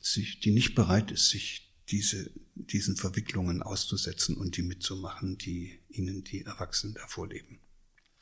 [0.00, 6.24] sich, die nicht bereit ist, sich diese, diesen Verwicklungen auszusetzen und die mitzumachen, die ihnen
[6.24, 7.58] die Erwachsenen da vorleben.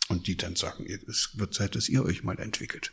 [0.08, 2.92] Und die dann sagen, es wird Zeit, dass ihr euch mal entwickelt.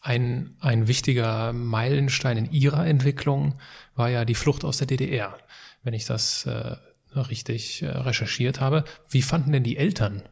[0.00, 3.60] Ein, ein wichtiger Meilenstein in ihrer Entwicklung
[3.94, 5.38] war ja die Flucht aus der DDR,
[5.82, 6.76] wenn ich das äh,
[7.14, 8.84] richtig äh, recherchiert habe.
[9.10, 10.22] Wie fanden denn die Eltern,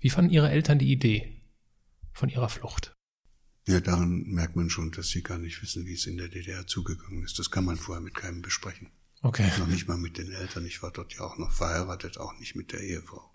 [0.00, 1.40] wie fanden ihre Eltern die Idee
[2.12, 2.94] von ihrer Flucht?
[3.66, 6.66] Ja, daran merkt man schon, dass sie gar nicht wissen, wie es in der DDR
[6.66, 7.38] zugegangen ist.
[7.38, 8.88] Das kann man vorher mit keinem besprechen.
[9.20, 9.50] Okay.
[9.58, 10.64] Noch nicht mal mit den Eltern.
[10.64, 13.30] Ich war dort ja auch noch verheiratet, auch nicht mit der Ehefrau.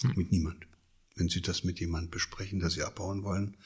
[0.00, 0.14] Hm.
[0.16, 0.66] Mit niemand.
[1.14, 3.56] Wenn Sie das mit jemand besprechen, dass Sie abbauen wollen,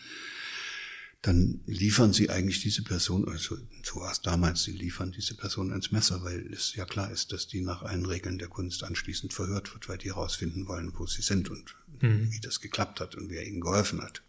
[1.23, 5.71] dann liefern Sie eigentlich diese Person, also so war es damals, Sie liefern diese Person
[5.71, 9.33] ans Messer, weil es ja klar ist, dass die nach allen Regeln der Kunst anschließend
[9.33, 12.31] verhört wird, weil die herausfinden wollen, wo sie sind und mhm.
[12.31, 14.23] wie das geklappt hat und wer ihnen geholfen hat.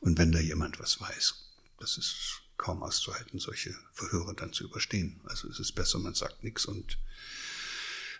[0.00, 1.34] Und wenn da jemand was weiß,
[1.78, 5.20] das ist kaum auszuhalten, solche Verhöre dann zu überstehen.
[5.24, 6.98] Also es ist besser, man sagt nichts und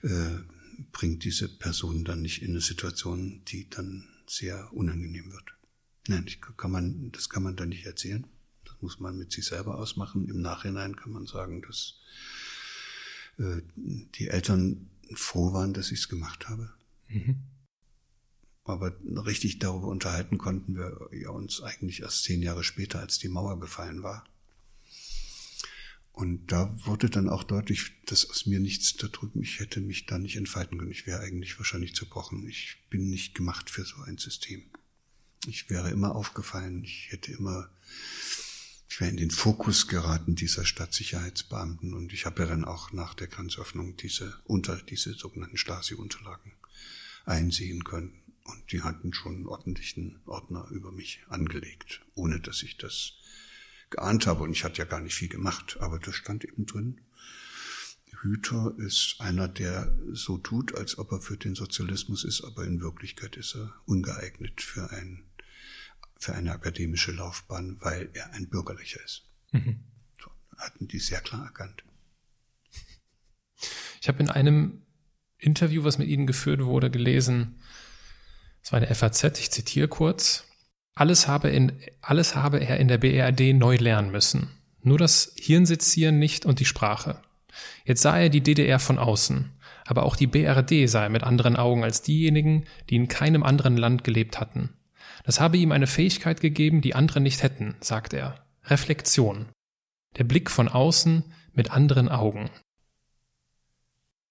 [0.02, 0.40] äh,
[0.92, 5.54] bringt diese Person dann nicht in eine Situation, die dann sehr unangenehm wird.
[6.08, 8.26] Nein, kann man, das kann man dann nicht erzählen.
[8.64, 10.28] Das muss man mit sich selber ausmachen.
[10.28, 12.00] Im Nachhinein kann man sagen, dass
[13.38, 16.72] äh, die Eltern froh waren, dass ich es gemacht habe.
[17.08, 17.36] Mhm.
[18.64, 23.28] Aber richtig darüber unterhalten konnten wir ja uns eigentlich erst zehn Jahre später, als die
[23.28, 24.24] Mauer gefallen war.
[26.12, 30.06] Und da wurde dann auch deutlich, dass aus mir nichts da drüben, ich hätte mich
[30.06, 30.92] da nicht entfalten können.
[30.92, 32.46] Ich wäre eigentlich wahrscheinlich zerbrochen.
[32.48, 34.62] Ich bin nicht gemacht für so ein System.
[35.46, 36.84] Ich wäre immer aufgefallen.
[36.84, 37.68] Ich hätte immer,
[38.88, 41.94] ich wäre in den Fokus geraten dieser Stadtsicherheitsbeamten.
[41.94, 46.52] Und ich habe ja dann auch nach der Grenzöffnung diese unter, diese sogenannten Stasi-Unterlagen
[47.24, 48.22] einsehen können.
[48.44, 53.14] Und die hatten schon einen ordentlichen Ordner über mich angelegt, ohne dass ich das
[53.90, 54.42] geahnt habe.
[54.44, 57.00] Und ich hatte ja gar nicht viel gemacht, aber das stand eben drin.
[58.24, 62.80] Hüter ist einer, der so tut, als ob er für den Sozialismus ist, aber in
[62.80, 65.24] Wirklichkeit ist er ungeeignet für, ein,
[66.24, 69.28] für eine akademische Laufbahn, weil er ein Bürgerlicher ist.
[69.52, 69.84] Mhm.
[70.22, 71.84] So, hatten die sehr klar erkannt.
[74.00, 74.82] Ich habe in einem
[75.38, 77.60] Interview, was mit Ihnen geführt wurde, gelesen,
[78.62, 80.44] das war eine FAZ, ich zitiere kurz.
[80.94, 84.50] Alles habe, in, alles habe er in der BRD neu lernen müssen.
[84.80, 87.20] Nur das Hirnsezieren nicht und die Sprache.
[87.84, 89.50] Jetzt sah er die DDR von außen,
[89.84, 93.76] aber auch die BRD sah er mit anderen Augen als diejenigen, die in keinem anderen
[93.76, 94.70] Land gelebt hatten.
[95.24, 98.46] Das habe ihm eine Fähigkeit gegeben, die andere nicht hätten, sagt er.
[98.64, 99.46] Reflexion.
[100.16, 102.50] Der Blick von außen mit anderen Augen.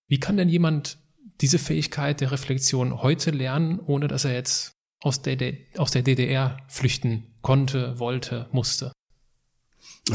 [0.07, 0.99] Wie kann denn jemand
[1.41, 5.37] diese Fähigkeit der Reflexion heute lernen, ohne dass er jetzt aus der,
[5.77, 8.91] aus der DDR flüchten konnte, wollte, musste?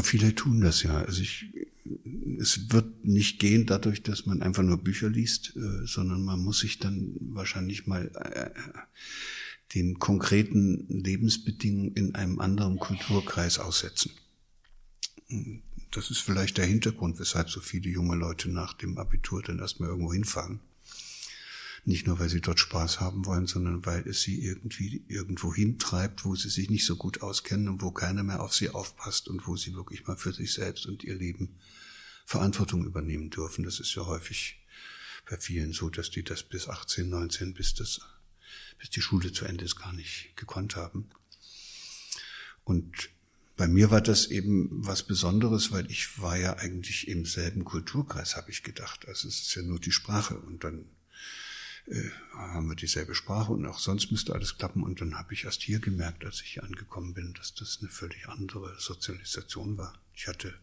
[0.01, 0.97] Viele tun das ja.
[0.99, 1.53] Also ich,
[2.39, 6.59] es wird nicht gehen dadurch, dass man einfach nur Bücher liest, äh, sondern man muss
[6.59, 8.51] sich dann wahrscheinlich mal äh,
[9.75, 14.11] den konkreten Lebensbedingungen in einem anderen Kulturkreis aussetzen.
[15.91, 19.89] Das ist vielleicht der Hintergrund, weshalb so viele junge Leute nach dem Abitur dann erstmal
[19.89, 20.59] irgendwo hinfahren.
[21.85, 26.25] Nicht nur, weil sie dort Spaß haben wollen, sondern weil es sie irgendwie irgendwo hintreibt,
[26.25, 29.47] wo sie sich nicht so gut auskennen und wo keiner mehr auf sie aufpasst und
[29.47, 31.55] wo sie wirklich mal für sich selbst und ihr Leben
[32.25, 33.63] Verantwortung übernehmen dürfen.
[33.63, 34.59] Das ist ja häufig
[35.27, 38.01] bei vielen so, dass die das bis 18, 19, bis das,
[38.79, 41.09] bis die Schule zu Ende ist, gar nicht gekonnt haben.
[42.63, 43.09] Und
[43.57, 48.37] bei mir war das eben was Besonderes, weil ich war ja eigentlich im selben Kulturkreis,
[48.37, 49.05] habe ich gedacht.
[49.07, 50.85] Also es ist ja nur die Sprache und dann
[51.87, 54.83] äh, haben wir dieselbe Sprache und auch sonst müsste alles klappen.
[54.83, 57.89] Und dann habe ich erst hier gemerkt, als ich hier angekommen bin, dass das eine
[57.89, 59.99] völlig andere Sozialisation war.
[60.15, 60.53] Ich hatte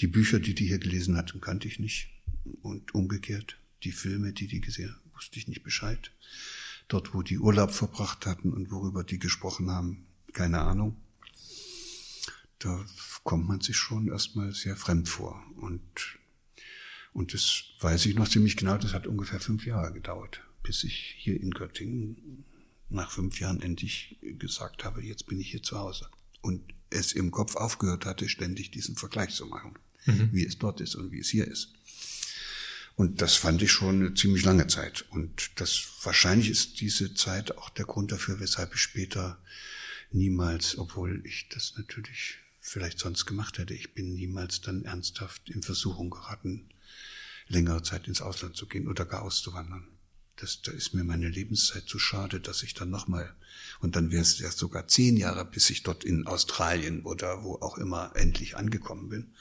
[0.00, 2.08] die Bücher, die die hier gelesen hatten, kannte ich nicht.
[2.62, 6.10] Und umgekehrt, die Filme, die die gesehen haben, wusste ich nicht Bescheid.
[6.94, 10.96] Dort, wo die Urlaub verbracht hatten und worüber die gesprochen haben, keine Ahnung.
[12.60, 12.86] Da
[13.24, 15.42] kommt man sich schon erstmal sehr fremd vor.
[15.56, 15.82] Und,
[17.12, 21.16] und das weiß ich noch ziemlich genau, das hat ungefähr fünf Jahre gedauert, bis ich
[21.18, 22.44] hier in Göttingen
[22.90, 26.06] nach fünf Jahren endlich gesagt habe, jetzt bin ich hier zu Hause.
[26.42, 29.74] Und es im Kopf aufgehört hatte, ständig diesen Vergleich zu machen,
[30.06, 30.28] mhm.
[30.30, 31.72] wie es dort ist und wie es hier ist.
[32.96, 35.04] Und das fand ich schon eine ziemlich lange Zeit.
[35.10, 39.42] Und das wahrscheinlich ist diese Zeit auch der Grund dafür, weshalb ich später
[40.12, 45.62] niemals, obwohl ich das natürlich vielleicht sonst gemacht hätte, ich bin niemals dann ernsthaft in
[45.62, 46.70] Versuchung geraten,
[47.48, 49.88] längere Zeit ins Ausland zu gehen oder gar auszuwandern.
[50.36, 53.34] Das, da ist mir meine Lebenszeit zu schade, dass ich dann nochmal,
[53.80, 57.56] und dann wäre es ja sogar zehn Jahre, bis ich dort in Australien oder wo
[57.56, 59.34] auch immer endlich angekommen bin.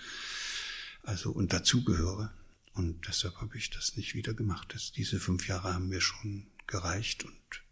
[1.04, 2.32] Also und dazugehöre.
[2.74, 4.74] Und deshalb habe ich das nicht wieder gemacht.
[4.74, 7.64] Das, diese fünf Jahre haben mir schon gereicht und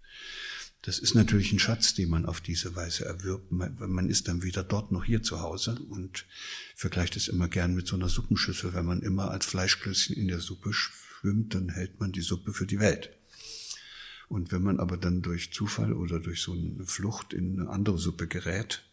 [0.83, 3.51] das ist natürlich ein Schatz, den man auf diese Weise erwirbt.
[3.51, 6.25] Man, man ist dann weder dort noch hier zu Hause und
[6.75, 8.73] vergleicht es immer gern mit so einer Suppenschüssel.
[8.73, 12.65] Wenn man immer als Fleischklößchen in der Suppe schwimmt, dann hält man die Suppe für
[12.65, 13.11] die Welt.
[14.27, 17.99] Und wenn man aber dann durch Zufall oder durch so eine Flucht in eine andere
[17.99, 18.83] Suppe gerät,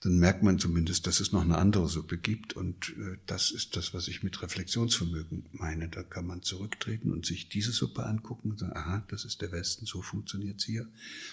[0.00, 2.54] dann merkt man zumindest, dass es noch eine andere Suppe gibt.
[2.54, 5.88] Und äh, das ist das, was ich mit Reflexionsvermögen meine.
[5.88, 9.52] Da kann man zurücktreten und sich diese Suppe angucken und sagen, aha, das ist der
[9.52, 10.88] Westen, so funktioniert's hier.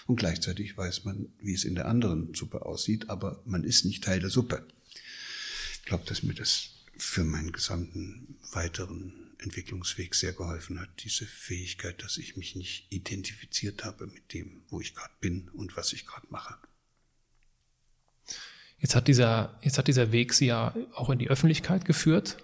[0.06, 4.04] Und gleichzeitig weiß man, wie es in der anderen Suppe aussieht, aber man ist nicht
[4.04, 4.66] Teil der Suppe.
[5.74, 12.02] Ich glaube, dass mir das für meinen gesamten weiteren Entwicklungsweg sehr geholfen hat, diese Fähigkeit,
[12.02, 16.06] dass ich mich nicht identifiziert habe mit dem, wo ich gerade bin und was ich
[16.06, 16.56] gerade mache.
[18.78, 22.38] Jetzt hat dieser, jetzt hat dieser Weg Sie ja auch in die Öffentlichkeit geführt.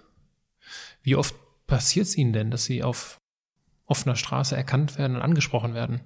[1.01, 1.35] Wie oft
[1.67, 3.19] passiert es Ihnen denn, dass Sie auf
[3.85, 6.01] offener Straße erkannt werden und angesprochen werden?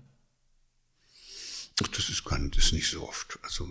[1.82, 3.39] Ach, das ist, gar, das ist nicht so oft.
[3.41, 3.67] Also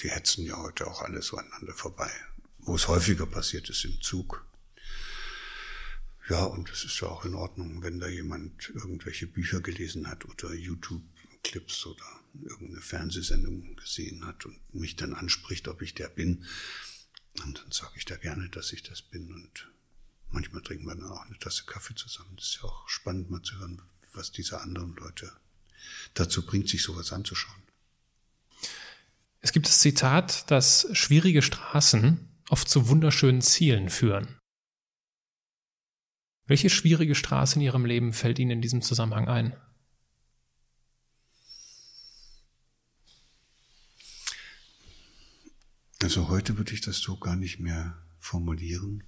[0.00, 2.10] die hetzen ja heute auch alle so aneinander vorbei.
[2.58, 4.44] Wo es häufiger passiert ist im Zug.
[6.28, 10.24] Ja, und es ist ja auch in Ordnung, wenn da jemand irgendwelche Bücher gelesen hat
[10.24, 12.04] oder YouTube-Clips oder
[12.42, 16.44] irgendeine Fernsehsendung gesehen hat und mich dann anspricht, ob ich der bin.
[17.44, 19.32] Und dann sage ich da gerne, dass ich das bin.
[19.32, 19.70] Und
[20.30, 22.36] manchmal trinken wir dann auch eine Tasse Kaffee zusammen.
[22.36, 23.82] Das ist ja auch spannend mal zu hören,
[24.12, 25.32] was diese anderen Leute
[26.14, 27.62] dazu bringt, sich sowas anzuschauen.
[29.40, 34.38] Es gibt das Zitat, dass schwierige Straßen oft zu wunderschönen Zielen führen.
[36.46, 39.56] Welche schwierige Straße in Ihrem Leben fällt Ihnen in diesem Zusammenhang ein?
[46.02, 49.02] Also heute würde ich das so gar nicht mehr formulieren,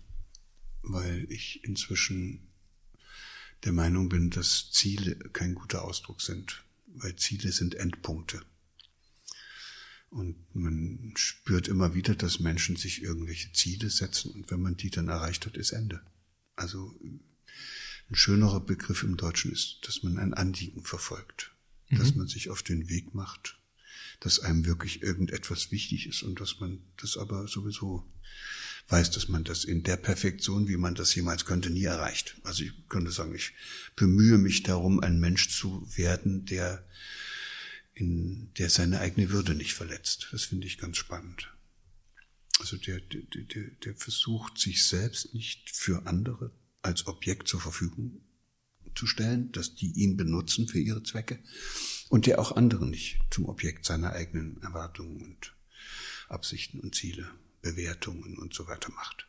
[0.83, 2.49] weil ich inzwischen
[3.65, 8.41] der Meinung bin, dass Ziele kein guter Ausdruck sind, weil Ziele sind Endpunkte.
[10.11, 14.91] Und man spürt immer wieder, dass Menschen sich irgendwelche Ziele setzen und wenn man die
[14.91, 16.01] dann erreicht hat, ist Ende.
[16.57, 17.21] Also ein
[18.15, 21.53] schönerer Begriff im Deutschen ist, dass man ein Anliegen verfolgt,
[21.91, 21.99] mhm.
[21.99, 23.59] dass man sich auf den Weg macht
[24.21, 28.05] dass einem wirklich irgendetwas wichtig ist und dass man das aber sowieso
[28.89, 32.37] weiß, dass man das in der Perfektion, wie man das jemals könnte, nie erreicht.
[32.43, 33.53] Also ich könnte sagen, ich
[33.97, 36.87] bemühe mich darum, ein Mensch zu werden, der
[37.95, 40.29] in der seine eigene Würde nicht verletzt.
[40.33, 41.53] Das finde ich ganz spannend.
[42.61, 46.53] Also der, der, der, der versucht, sich selbst nicht für andere
[46.83, 48.21] als Objekt zur Verfügung
[48.95, 51.39] zu stellen, dass die ihn benutzen für ihre Zwecke,
[52.09, 55.55] und der auch andere nicht zum Objekt seiner eigenen Erwartungen und
[56.29, 57.31] Absichten und Ziele,
[57.63, 59.27] Bewertungen und so weiter macht.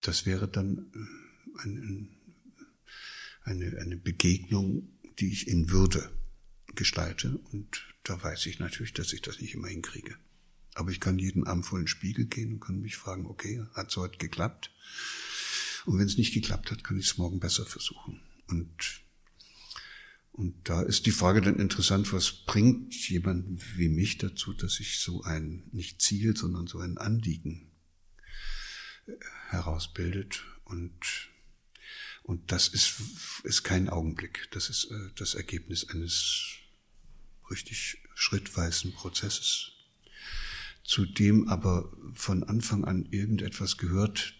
[0.00, 2.08] Das wäre dann äh, eine,
[3.42, 4.88] eine, eine Begegnung,
[5.18, 6.10] die ich in Würde
[6.74, 7.38] gestalte.
[7.52, 10.16] Und da weiß ich natürlich, dass ich das nicht immer hinkriege.
[10.74, 13.90] Aber ich kann jeden Abend vor den Spiegel gehen und kann mich fragen, okay, hat
[13.90, 14.72] es heute geklappt?
[15.84, 18.20] Und wenn es nicht geklappt hat, kann ich es morgen besser versuchen.
[18.48, 19.02] Und,
[20.32, 25.00] und da ist die Frage dann interessant, was bringt jemand wie mich dazu, dass ich
[25.00, 27.70] so ein, nicht Ziel, sondern so ein Anliegen
[29.06, 29.12] äh,
[29.48, 31.30] herausbildet und
[32.22, 33.00] und das ist,
[33.42, 34.46] ist kein Augenblick.
[34.52, 36.60] Das ist äh, das Ergebnis eines
[37.50, 39.72] richtig schrittweisen Prozesses,
[40.84, 44.34] zu dem aber von Anfang an irgendetwas gehört,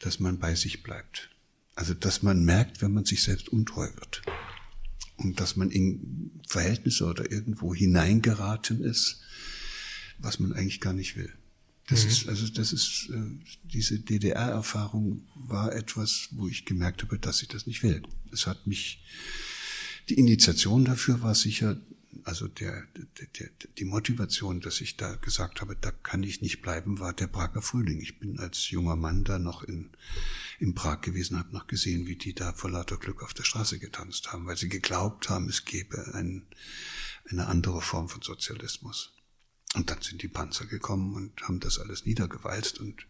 [0.00, 1.31] dass man bei sich bleibt.
[1.74, 4.22] Also, dass man merkt, wenn man sich selbst untreu wird.
[5.16, 9.20] Und dass man in Verhältnisse oder irgendwo hineingeraten ist,
[10.18, 11.32] was man eigentlich gar nicht will.
[11.88, 12.10] Das mhm.
[12.10, 13.20] ist, also das ist, äh,
[13.64, 18.02] diese DDR-Erfahrung war etwas, wo ich gemerkt habe, dass ich das nicht will.
[18.32, 19.02] Es hat mich,
[20.08, 21.76] die Initiation dafür war sicher,
[22.24, 22.84] also der,
[23.18, 23.48] der, der,
[23.78, 27.62] die Motivation, dass ich da gesagt habe, da kann ich nicht bleiben, war der Prager
[27.62, 28.00] Frühling.
[28.00, 29.90] Ich bin als junger Mann da noch in,
[30.62, 33.80] in Prag gewesen, habe noch gesehen, wie die da vor lauter Glück auf der Straße
[33.80, 36.46] getanzt haben, weil sie geglaubt haben, es gäbe ein,
[37.28, 39.12] eine andere Form von Sozialismus.
[39.74, 43.06] Und dann sind die Panzer gekommen und haben das alles niedergewalzt und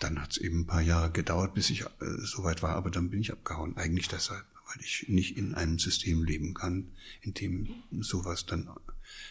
[0.00, 1.88] dann hat es eben ein paar Jahre gedauert, bis ich äh,
[2.24, 3.76] soweit war, aber dann bin ich abgehauen.
[3.76, 6.90] Eigentlich deshalb, weil ich nicht in einem System leben kann,
[7.20, 8.68] in dem sowas dann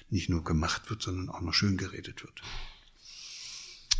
[0.09, 2.41] nicht nur gemacht wird, sondern auch noch schön geredet wird.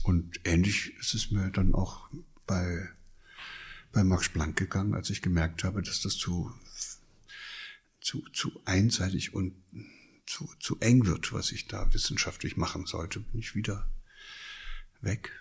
[0.03, 2.09] Und ähnlich ist es mir dann auch
[2.47, 2.89] bei,
[3.91, 6.51] bei Max Planck gegangen, als ich gemerkt habe, dass das zu,
[7.99, 9.53] zu, zu einseitig und
[10.25, 13.87] zu, zu eng wird, was ich da wissenschaftlich machen sollte, bin ich wieder
[15.01, 15.31] weg.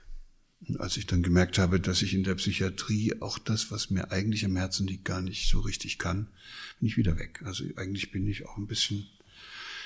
[0.67, 4.11] Und als ich dann gemerkt habe, dass ich in der Psychiatrie auch das, was mir
[4.11, 6.29] eigentlich am Herzen liegt, gar nicht so richtig kann,
[6.79, 7.41] bin ich wieder weg.
[7.45, 9.07] Also eigentlich bin ich auch ein bisschen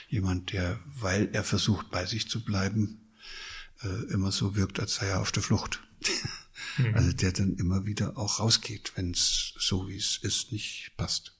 [0.08, 3.00] jemand, der, weil er versucht, bei sich zu bleiben,
[3.82, 5.82] äh, immer so wirkt, als sei er auf der Flucht.
[6.78, 6.94] Mhm.
[6.94, 11.36] Also der dann immer wieder auch rausgeht, wenn es so wie es ist nicht passt.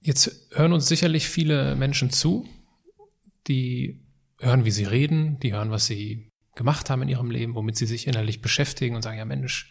[0.00, 2.48] Jetzt hören uns sicherlich viele Menschen zu,
[3.46, 4.04] die
[4.40, 7.86] hören, wie sie reden, die hören, was sie gemacht haben in ihrem Leben, womit sie
[7.86, 9.70] sich innerlich beschäftigen und sagen, ja Mensch,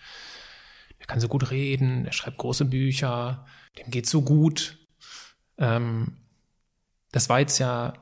[0.99, 3.45] der kann so gut reden, er schreibt große Bücher,
[3.77, 4.77] dem geht so gut.
[5.57, 6.17] Ähm,
[7.11, 7.93] das war jetzt ja,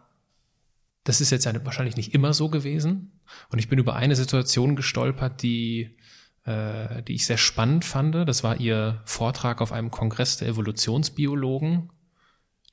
[1.04, 3.20] das ist jetzt ja wahrscheinlich nicht immer so gewesen.
[3.50, 5.98] Und ich bin über eine Situation gestolpert, die,
[6.46, 8.16] äh, die ich sehr spannend fand.
[8.16, 11.90] Das war ihr Vortrag auf einem Kongress der Evolutionsbiologen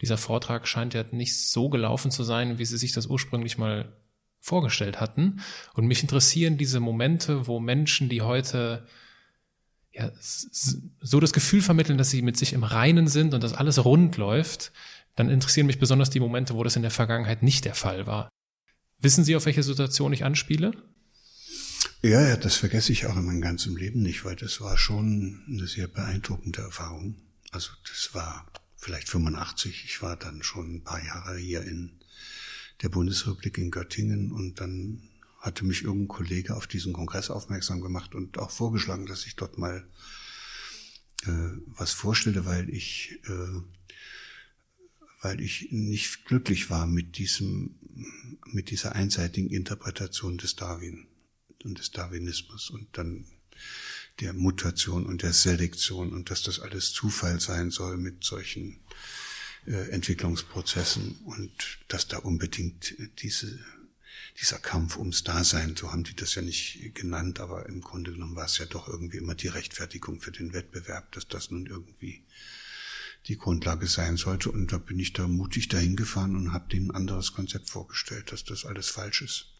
[0.00, 3.92] dieser Vortrag scheint ja nicht so gelaufen zu sein, wie sie sich das ursprünglich mal
[4.40, 5.40] vorgestellt hatten.
[5.74, 8.86] Und mich interessieren diese Momente, wo Menschen, die heute
[9.92, 13.84] ja, so das Gefühl vermitteln, dass sie mit sich im Reinen sind und dass alles
[13.84, 14.72] rund läuft,
[15.14, 18.28] dann interessieren mich besonders die Momente, wo das in der Vergangenheit nicht der Fall war.
[18.98, 20.72] Wissen Sie, auf welche Situation ich anspiele?
[22.02, 25.42] Ja, ja, das vergesse ich auch in meinem ganzen Leben nicht, weil das war schon
[25.48, 27.16] eine sehr beeindruckende Erfahrung.
[27.50, 28.46] Also das war
[28.76, 29.84] vielleicht 85.
[29.84, 31.98] Ich war dann schon ein paar Jahre hier in
[32.82, 35.02] der Bundesrepublik in Göttingen und dann
[35.40, 39.58] hatte mich irgendein Kollege auf diesen Kongress aufmerksam gemacht und auch vorgeschlagen, dass ich dort
[39.58, 39.86] mal
[41.24, 43.60] äh, was vorstelle, weil ich äh,
[45.22, 47.76] weil ich nicht glücklich war mit diesem
[48.44, 51.08] mit dieser einseitigen Interpretation des Darwin
[51.66, 53.26] und des Darwinismus und dann
[54.20, 58.80] der Mutation und der Selektion und dass das alles Zufall sein soll mit solchen
[59.66, 63.58] äh, Entwicklungsprozessen und dass da unbedingt diese,
[64.40, 68.36] dieser Kampf ums Dasein, so haben die das ja nicht genannt, aber im Grunde genommen
[68.36, 72.24] war es ja doch irgendwie immer die Rechtfertigung für den Wettbewerb, dass das nun irgendwie
[73.26, 74.50] die Grundlage sein sollte.
[74.50, 78.32] Und da bin ich da mutig dahin gefahren und habe denen ein anderes Konzept vorgestellt,
[78.32, 79.55] dass das alles falsch ist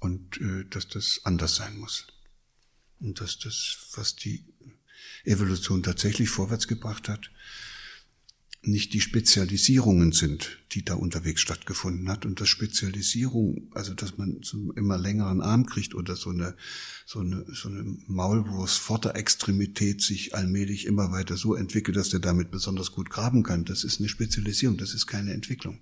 [0.00, 2.06] und äh, dass das anders sein muss.
[2.98, 4.44] Und dass das, was die
[5.24, 7.30] Evolution tatsächlich vorwärts gebracht hat,
[8.62, 12.26] nicht die Spezialisierungen sind, die da unterwegs stattgefunden hat.
[12.26, 16.54] Und dass Spezialisierung, also dass man einen immer längeren Arm kriegt oder so eine,
[17.06, 22.92] so eine, so eine Maulwurfs-Vorderextremität sich allmählich immer weiter so entwickelt, dass der damit besonders
[22.92, 25.80] gut graben kann, das ist eine Spezialisierung, das ist keine Entwicklung.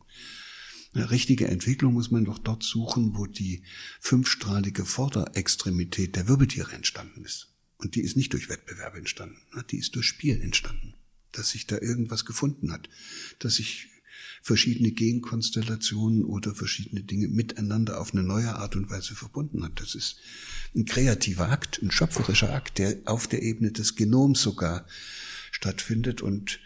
[0.95, 3.63] Eine richtige Entwicklung muss man doch dort suchen, wo die
[4.01, 7.49] fünfstrahlige Vorderextremität der Wirbeltiere entstanden ist.
[7.77, 9.65] Und die ist nicht durch Wettbewerb entstanden, ne?
[9.71, 10.95] die ist durch Spiel entstanden.
[11.33, 12.89] Dass sich da irgendwas gefunden hat,
[13.39, 13.89] dass sich
[14.43, 19.81] verschiedene Genkonstellationen oder verschiedene Dinge miteinander auf eine neue Art und Weise verbunden hat.
[19.81, 20.17] Das ist
[20.75, 24.87] ein kreativer Akt, ein schöpferischer Akt, der auf der Ebene des Genoms sogar
[25.51, 26.61] stattfindet und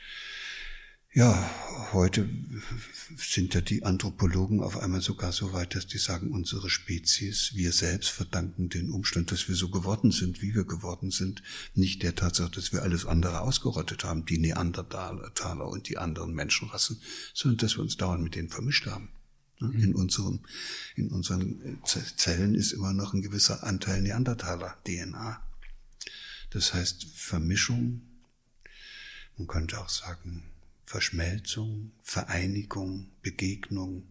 [1.14, 1.50] Ja,
[1.92, 2.26] heute
[3.18, 7.72] sind ja die Anthropologen auf einmal sogar so weit, dass die sagen, unsere Spezies, wir
[7.72, 11.42] selbst verdanken den Umstand, dass wir so geworden sind, wie wir geworden sind,
[11.74, 17.02] nicht der Tatsache, dass wir alles andere ausgerottet haben, die Neandertaler und die anderen Menschenrassen,
[17.34, 19.10] sondern dass wir uns dauernd mit denen vermischt haben.
[19.60, 19.84] Mhm.
[19.84, 20.40] In, unserem,
[20.96, 25.42] in unseren Zellen ist immer noch ein gewisser Anteil Neandertaler DNA.
[26.48, 28.00] Das heißt, Vermischung,
[29.36, 30.51] man könnte auch sagen,
[30.92, 34.06] Verschmelzung, Vereinigung, Begegnung,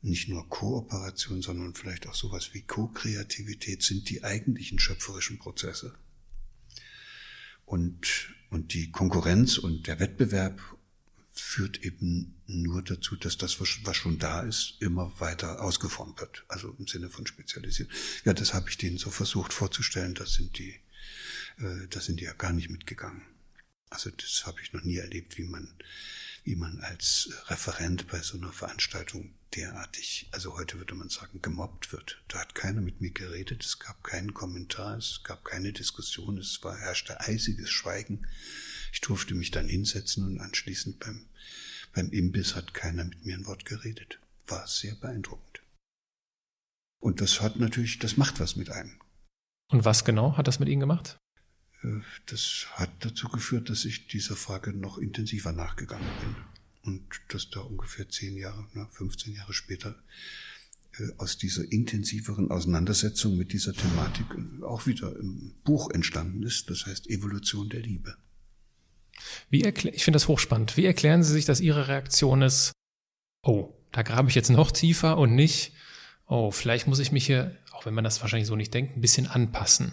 [0.00, 5.98] nicht nur Kooperation, sondern vielleicht auch sowas wie Co-Kreativität sind die eigentlichen schöpferischen Prozesse.
[7.64, 10.60] Und, und die Konkurrenz und der Wettbewerb
[11.32, 16.44] führt eben nur dazu, dass das, was schon da ist, immer weiter ausgeformt wird.
[16.46, 17.90] Also im Sinne von spezialisiert.
[18.24, 20.14] Ja, das habe ich denen so versucht vorzustellen.
[20.14, 20.78] Das sind die,
[21.58, 23.22] äh, da sind die ja gar nicht mitgegangen.
[23.92, 25.68] Also das habe ich noch nie erlebt, wie man,
[26.44, 31.92] wie man als Referent bei so einer Veranstaltung derartig, also heute würde man sagen, gemobbt
[31.92, 32.22] wird.
[32.28, 36.62] Da hat keiner mit mir geredet, es gab keinen Kommentar, es gab keine Diskussion, es
[36.64, 38.26] war herrschte eisiges Schweigen.
[38.94, 41.26] Ich durfte mich dann hinsetzen und anschließend beim,
[41.92, 44.20] beim Imbiss hat keiner mit mir ein Wort geredet.
[44.46, 45.60] War sehr beeindruckend.
[46.98, 48.98] Und das hat natürlich, das macht was mit einem.
[49.70, 51.18] Und was genau hat das mit Ihnen gemacht?
[51.82, 56.36] Äh, das hat dazu geführt, dass ich dieser Frage noch intensiver nachgegangen bin.
[56.84, 59.94] Und dass da ungefähr zehn Jahre, 15 Jahre später
[60.98, 66.70] äh, aus dieser intensiveren Auseinandersetzung mit dieser Thematik äh, auch wieder ein Buch entstanden ist,
[66.70, 68.16] das heißt Evolution der Liebe.
[69.48, 70.76] Wie erklär, ich finde das hochspannend.
[70.76, 72.72] Wie erklären Sie sich, dass Ihre Reaktion ist,
[73.42, 75.72] oh, da grabe ich jetzt noch tiefer und nicht,
[76.26, 79.00] oh, vielleicht muss ich mich hier, auch wenn man das wahrscheinlich so nicht denkt, ein
[79.00, 79.92] bisschen anpassen.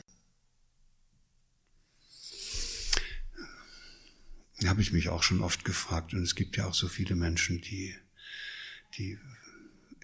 [4.68, 6.14] Habe ich mich auch schon oft gefragt.
[6.14, 7.96] Und es gibt ja auch so viele Menschen, die,
[8.98, 9.18] die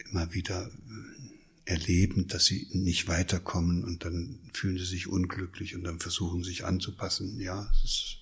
[0.09, 5.83] immer wieder äh, erleben, dass sie nicht weiterkommen und dann fühlen sie sich unglücklich und
[5.83, 7.39] dann versuchen sich anzupassen.
[7.39, 8.17] Ja, es ist,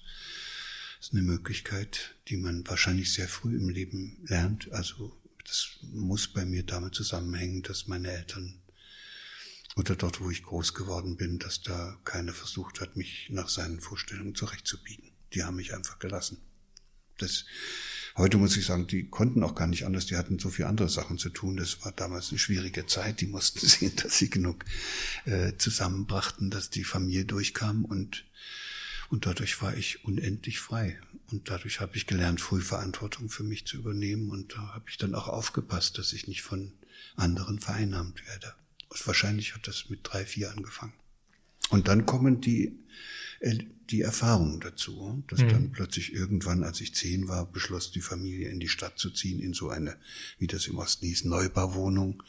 [1.01, 4.71] ist eine Möglichkeit, die man wahrscheinlich sehr früh im Leben lernt.
[4.71, 8.61] Also das muss bei mir damit zusammenhängen, dass meine Eltern
[9.75, 13.81] oder dort, wo ich groß geworden bin, dass da keiner versucht hat, mich nach seinen
[13.81, 16.37] Vorstellungen zurechtzubiegen die haben mich einfach gelassen.
[17.17, 17.45] Das,
[18.17, 20.89] heute muss ich sagen, die konnten auch gar nicht anders, die hatten so viele andere
[20.89, 21.57] Sachen zu tun.
[21.57, 23.21] Das war damals eine schwierige Zeit.
[23.21, 24.65] Die mussten sehen, dass sie genug
[25.25, 28.25] äh, zusammenbrachten, dass die Familie durchkam und
[29.13, 30.99] und dadurch war ich unendlich frei.
[31.29, 34.31] Und dadurch habe ich gelernt, früh Verantwortung für mich zu übernehmen.
[34.31, 36.71] Und da habe ich dann auch aufgepasst, dass ich nicht von
[37.15, 38.55] anderen vereinnahmt werde.
[38.89, 40.93] Und wahrscheinlich hat das mit drei, vier angefangen.
[41.69, 42.75] Und dann kommen die
[43.89, 45.49] die Erfahrung dazu, dass mhm.
[45.49, 49.39] dann plötzlich irgendwann, als ich zehn war, beschloss die Familie in die Stadt zu ziehen,
[49.39, 49.97] in so eine,
[50.37, 52.23] wie das im Osten hieß, Neubauwohnung.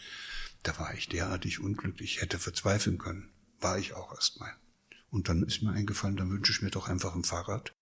[0.63, 3.29] Da war ich derartig unglücklich, hätte verzweifeln können.
[3.61, 4.53] War ich auch erstmal.
[5.11, 7.73] Und dann ist mir eingefallen, dann wünsche ich mir doch einfach ein Fahrrad.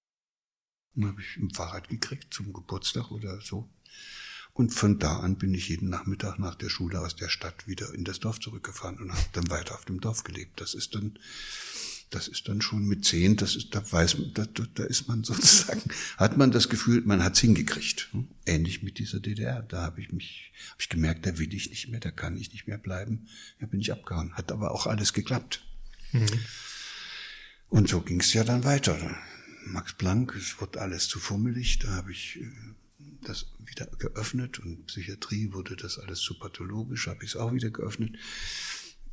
[0.94, 3.68] Und dann habe ich ein Fahrrad gekriegt zum Geburtstag oder so.
[4.52, 7.94] Und von da an bin ich jeden Nachmittag nach der Schule aus der Stadt wieder
[7.94, 10.60] in das Dorf zurückgefahren und habe dann weiter auf dem Dorf gelebt.
[10.60, 11.18] Das ist dann
[12.14, 15.24] das ist dann schon mit zehn, das ist, da weiß man, da, da ist man
[15.24, 15.82] sozusagen,
[16.16, 18.10] hat man das Gefühl, man hat's hingekriegt.
[18.46, 19.62] Ähnlich mit dieser DDR.
[19.62, 22.52] Da habe ich mich, habe ich gemerkt, da will ich nicht mehr, da kann ich
[22.52, 23.28] nicht mehr bleiben.
[23.60, 24.34] Da bin ich abgehauen.
[24.34, 25.64] Hat aber auch alles geklappt.
[26.12, 26.26] Mhm.
[27.68, 28.98] Und so ging's ja dann weiter.
[29.64, 32.50] Max Planck, es wurde alles zu fummelig, da habe ich äh,
[33.22, 37.70] das wieder geöffnet und Psychiatrie wurde das alles zu pathologisch, habe ich es auch wieder
[37.70, 38.16] geöffnet.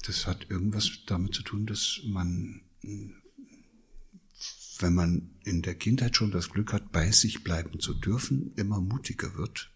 [0.05, 6.49] Das hat irgendwas damit zu tun, dass man wenn man in der Kindheit schon das
[6.49, 9.71] Glück hat, bei sich bleiben zu dürfen, immer mutiger wird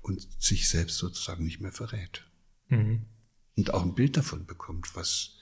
[0.00, 2.26] und sich selbst sozusagen nicht mehr verrät.
[2.68, 3.06] Mhm.
[3.56, 5.38] Und auch ein Bild davon bekommt, was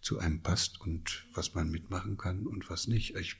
[0.00, 3.14] zu einem passt und was man mitmachen kann und was nicht.
[3.16, 3.36] Ich,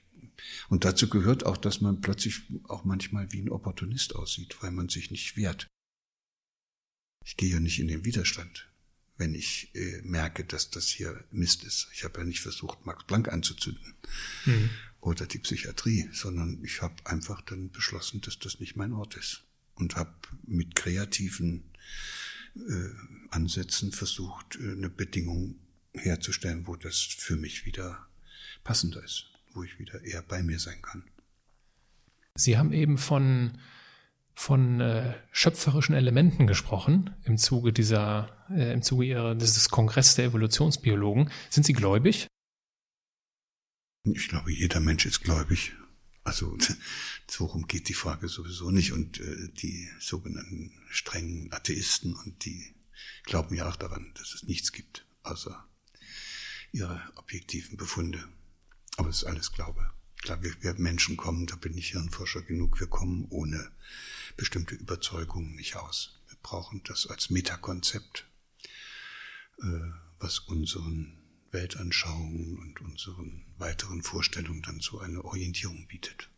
[0.68, 4.88] und dazu gehört auch, dass man plötzlich auch manchmal wie ein Opportunist aussieht, weil man
[4.88, 5.66] sich nicht wehrt.
[7.24, 8.69] Ich gehe ja nicht in den Widerstand
[9.20, 11.88] wenn ich äh, merke, dass das hier Mist ist.
[11.92, 13.94] Ich habe ja nicht versucht, Max Planck anzuzünden
[14.46, 14.70] mhm.
[15.00, 19.44] oder die Psychiatrie, sondern ich habe einfach dann beschlossen, dass das nicht mein Ort ist
[19.74, 20.14] und habe
[20.46, 21.70] mit kreativen
[22.56, 22.88] äh,
[23.28, 25.60] Ansätzen versucht, äh, eine Bedingung
[25.92, 28.06] herzustellen, wo das für mich wieder
[28.64, 31.04] passender ist, wo ich wieder eher bei mir sein kann.
[32.36, 33.58] Sie haben eben von
[34.34, 40.26] von äh, schöpferischen Elementen gesprochen im Zuge dieser, äh, im Zuge ihrer, dieses Kongress der
[40.26, 41.30] Evolutionsbiologen.
[41.48, 42.26] Sind Sie gläubig?
[44.04, 45.72] Ich glaube, jeder Mensch ist gläubig.
[46.24, 46.56] Also
[47.28, 48.92] so rum geht die Frage sowieso nicht.
[48.92, 52.74] Und äh, die sogenannten strengen Atheisten und die
[53.24, 55.66] glauben ja auch daran, dass es nichts gibt, außer
[56.72, 58.24] ihre objektiven Befunde.
[58.96, 59.90] Aber es ist alles Glaube.
[60.22, 63.70] Klar, wir, wir Menschen kommen, da bin ich Hirnforscher genug, wir kommen ohne
[64.36, 66.20] bestimmte Überzeugungen nicht aus.
[66.28, 68.26] Wir brauchen das als Metakonzept,
[70.18, 71.18] was unseren
[71.50, 76.28] Weltanschauungen und unseren weiteren Vorstellungen dann so eine Orientierung bietet.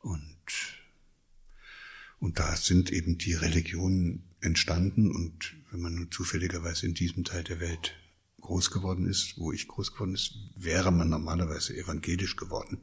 [0.00, 0.46] Und,
[2.18, 7.44] und da sind eben die Religionen entstanden und wenn man nun zufälligerweise in diesem Teil
[7.44, 7.94] der Welt
[8.40, 12.82] groß geworden ist, wo ich groß geworden ist, wäre man normalerweise evangelisch geworden.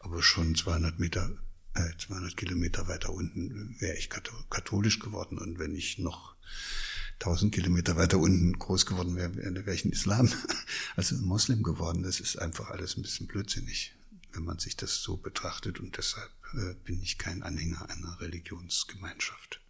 [0.00, 1.30] Aber schon 200 Meter,
[1.74, 5.38] äh, 200 Kilometer weiter unten wäre ich katholisch geworden.
[5.38, 6.36] Und wenn ich noch
[7.14, 10.30] 1000 Kilometer weiter unten groß geworden wäre, wäre ich ein Islam,
[10.96, 12.02] also ein Moslem geworden.
[12.02, 13.94] Das ist einfach alles ein bisschen blödsinnig,
[14.32, 15.80] wenn man sich das so betrachtet.
[15.80, 19.60] Und deshalb äh, bin ich kein Anhänger einer Religionsgemeinschaft.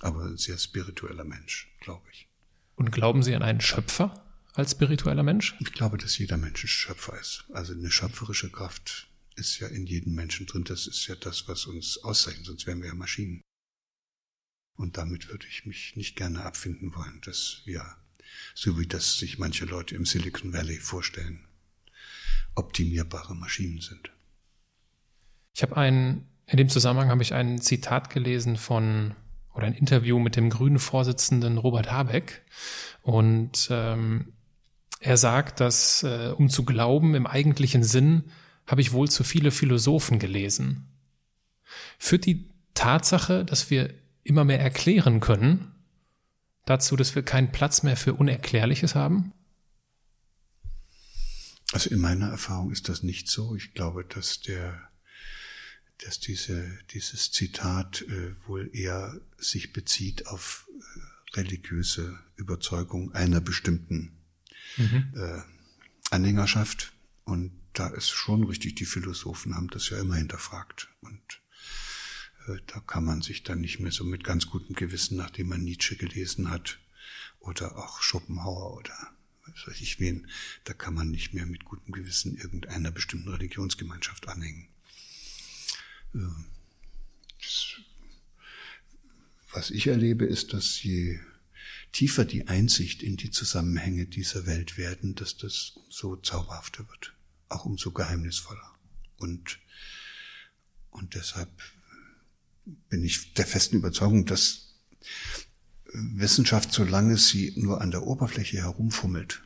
[0.00, 2.28] Aber ein sehr spiritueller Mensch, glaube ich.
[2.74, 5.54] Und glauben Sie an einen Schöpfer als spiritueller Mensch?
[5.60, 7.44] Ich glaube, dass jeder Mensch ein Schöpfer ist.
[7.52, 10.64] Also eine schöpferische Kraft ist ja in jedem Menschen drin.
[10.64, 13.42] Das ist ja das, was uns auszeichnet, sonst wären wir ja Maschinen.
[14.76, 17.84] Und damit würde ich mich nicht gerne abfinden wollen, dass wir,
[18.54, 21.46] so wie das sich manche Leute im Silicon Valley vorstellen,
[22.54, 24.10] optimierbare Maschinen sind.
[25.54, 29.14] Ich habe ein, in dem Zusammenhang habe ich ein Zitat gelesen von
[29.54, 32.42] oder ein Interview mit dem grünen Vorsitzenden Robert Habeck.
[33.00, 34.34] Und ähm,
[35.00, 38.24] er sagt, dass äh, um zu glauben im eigentlichen Sinn
[38.66, 40.88] habe ich wohl zu viele Philosophen gelesen.
[41.98, 43.94] Führt die Tatsache, dass wir
[44.26, 45.72] immer mehr erklären können,
[46.66, 49.32] dazu, dass wir keinen Platz mehr für Unerklärliches haben?
[51.72, 53.56] Also in meiner Erfahrung ist das nicht so.
[53.56, 54.88] Ich glaube, dass der,
[56.04, 64.16] dass diese, dieses Zitat äh, wohl eher sich bezieht auf äh, religiöse Überzeugung einer bestimmten
[64.76, 65.12] mhm.
[65.16, 65.42] äh,
[66.10, 66.92] Anhängerschaft.
[67.24, 70.88] Und da ist schon richtig, die Philosophen haben das ja immer hinterfragt.
[71.00, 71.40] Und
[72.66, 75.96] da kann man sich dann nicht mehr so mit ganz gutem Gewissen, nachdem man Nietzsche
[75.96, 76.78] gelesen hat
[77.40, 78.94] oder auch Schopenhauer oder
[79.46, 80.28] was weiß ich wen,
[80.64, 84.68] da kann man nicht mehr mit gutem Gewissen irgendeiner bestimmten Religionsgemeinschaft anhängen.
[89.52, 91.20] Was ich erlebe, ist, dass je
[91.92, 97.14] tiefer die Einsicht in die Zusammenhänge dieser Welt werden, dass das umso zauberhafter wird,
[97.48, 98.74] auch umso geheimnisvoller.
[99.16, 99.58] Und,
[100.90, 101.50] und deshalb
[102.66, 104.74] bin ich der festen Überzeugung, dass
[105.92, 109.42] Wissenschaft, solange sie nur an der Oberfläche herumfummelt,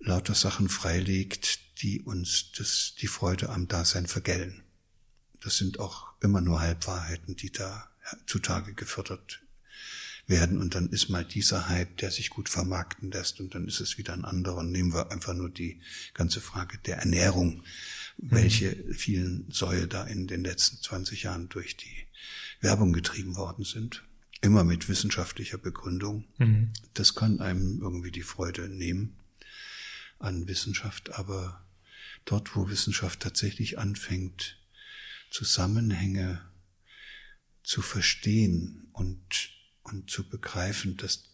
[0.00, 4.62] lauter Sachen freilegt, die uns das, die Freude am Dasein vergällen.
[5.40, 7.88] Das sind auch immer nur Halbwahrheiten, die da
[8.26, 9.39] zutage gefördert
[10.30, 10.58] werden.
[10.58, 13.98] Und dann ist mal dieser Hype, der sich gut vermarkten lässt, und dann ist es
[13.98, 14.58] wieder ein anderer.
[14.58, 15.80] Und nehmen wir einfach nur die
[16.14, 17.62] ganze Frage der Ernährung
[18.22, 22.06] welche vielen Säue da in den letzten 20 Jahren durch die
[22.60, 24.04] Werbung getrieben worden sind.
[24.42, 26.24] Immer mit wissenschaftlicher Begründung.
[26.38, 26.72] Mhm.
[26.94, 29.16] Das kann einem irgendwie die Freude nehmen
[30.18, 31.64] an Wissenschaft, aber
[32.24, 34.58] dort, wo Wissenschaft tatsächlich anfängt,
[35.30, 36.42] Zusammenhänge
[37.62, 39.50] zu verstehen und,
[39.92, 41.24] und zu begreifen, dass,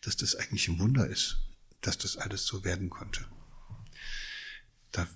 [0.00, 1.38] dass das eigentlich ein Wunder ist,
[1.80, 3.26] dass das alles so werden konnte.
[4.92, 5.06] Da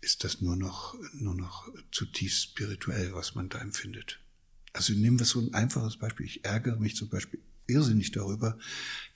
[0.00, 4.20] ist das nur noch, nur noch zutiefst spirituell, was man da empfindet.
[4.72, 6.26] Also nehmen wir so ein einfaches Beispiel.
[6.26, 8.58] Ich ärgere mich zum Beispiel irrsinnig darüber,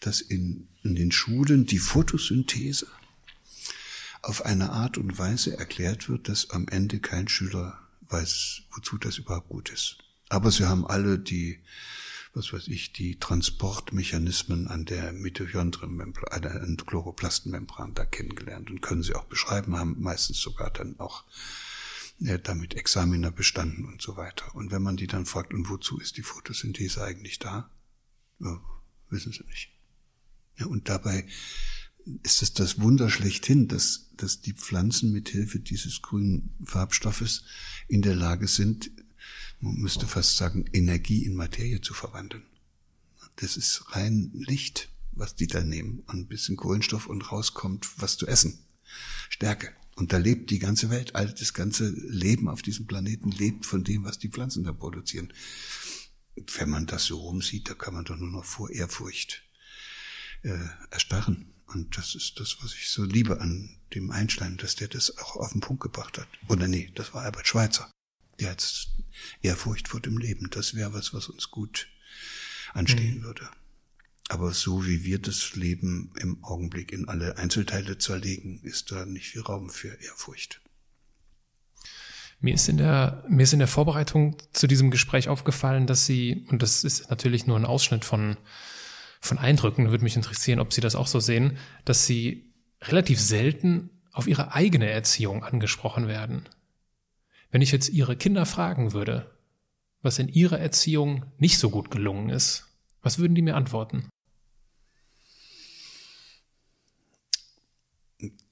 [0.01, 2.87] dass in, in den Schulen die Photosynthese
[4.23, 7.79] auf eine Art und Weise erklärt wird, dass am Ende kein Schüler
[8.09, 9.99] weiß, wozu das überhaupt gut ist.
[10.29, 11.61] Aber sie haben alle die
[12.37, 19.03] was weiß ich, die Transportmechanismen an der Mitochondrienmembran, an der Chloroplastenmembran da kennengelernt und können
[19.03, 21.25] sie auch beschreiben, haben meistens sogar dann auch
[22.19, 24.55] ja, damit Examiner bestanden und so weiter.
[24.55, 27.71] Und wenn man die dann fragt, und wozu ist die Photosynthese eigentlich da?
[28.39, 28.61] Ja,
[29.09, 29.71] wissen sie nicht.
[30.59, 31.27] Ja, und dabei
[32.23, 37.45] ist es das Wunder schlechthin, dass, dass die Pflanzen mit Hilfe dieses grünen Farbstoffes
[37.89, 38.91] in der Lage sind,
[39.61, 42.45] man müsste fast sagen, Energie in Materie zu verwandeln.
[43.37, 48.17] Das ist rein Licht, was die da nehmen, und ein bisschen Kohlenstoff und rauskommt was
[48.17, 48.59] zu essen.
[49.29, 49.75] Stärke.
[49.97, 53.83] Und da lebt die ganze Welt, all das ganze Leben auf diesem Planeten lebt von
[53.83, 55.33] dem, was die Pflanzen da produzieren.
[56.59, 59.43] Wenn man das so rumsieht, da kann man doch nur noch vor Ehrfurcht
[60.43, 60.59] äh,
[60.91, 61.55] erstarren.
[61.67, 65.37] Und das ist das, was ich so liebe an dem Einstein, dass der das auch
[65.37, 66.29] auf den Punkt gebracht hat.
[66.49, 67.91] Oder nee, das war Albert Schweitzer.
[68.39, 68.89] Der hat
[69.43, 70.49] Ehrfurcht vor dem Leben.
[70.51, 71.89] Das wäre was, was uns gut
[72.73, 73.23] anstehen mhm.
[73.25, 73.49] würde.
[74.29, 79.29] Aber so wie wir das Leben im Augenblick in alle Einzelteile zerlegen, ist da nicht
[79.29, 80.61] viel Raum für Ehrfurcht.
[82.41, 86.45] Mir ist in der, mir ist in der Vorbereitung zu diesem Gespräch aufgefallen, dass Sie,
[86.51, 88.37] und das ist natürlich nur ein Ausschnitt von,
[89.21, 92.53] von Eindrücken, würde mich interessieren, ob Sie das auch so sehen, dass Sie
[92.83, 96.49] relativ selten auf Ihre eigene Erziehung angesprochen werden.
[97.57, 99.35] Wenn ich jetzt Ihre Kinder fragen würde,
[100.03, 102.67] was in Ihrer Erziehung nicht so gut gelungen ist,
[103.01, 104.11] was würden die mir antworten?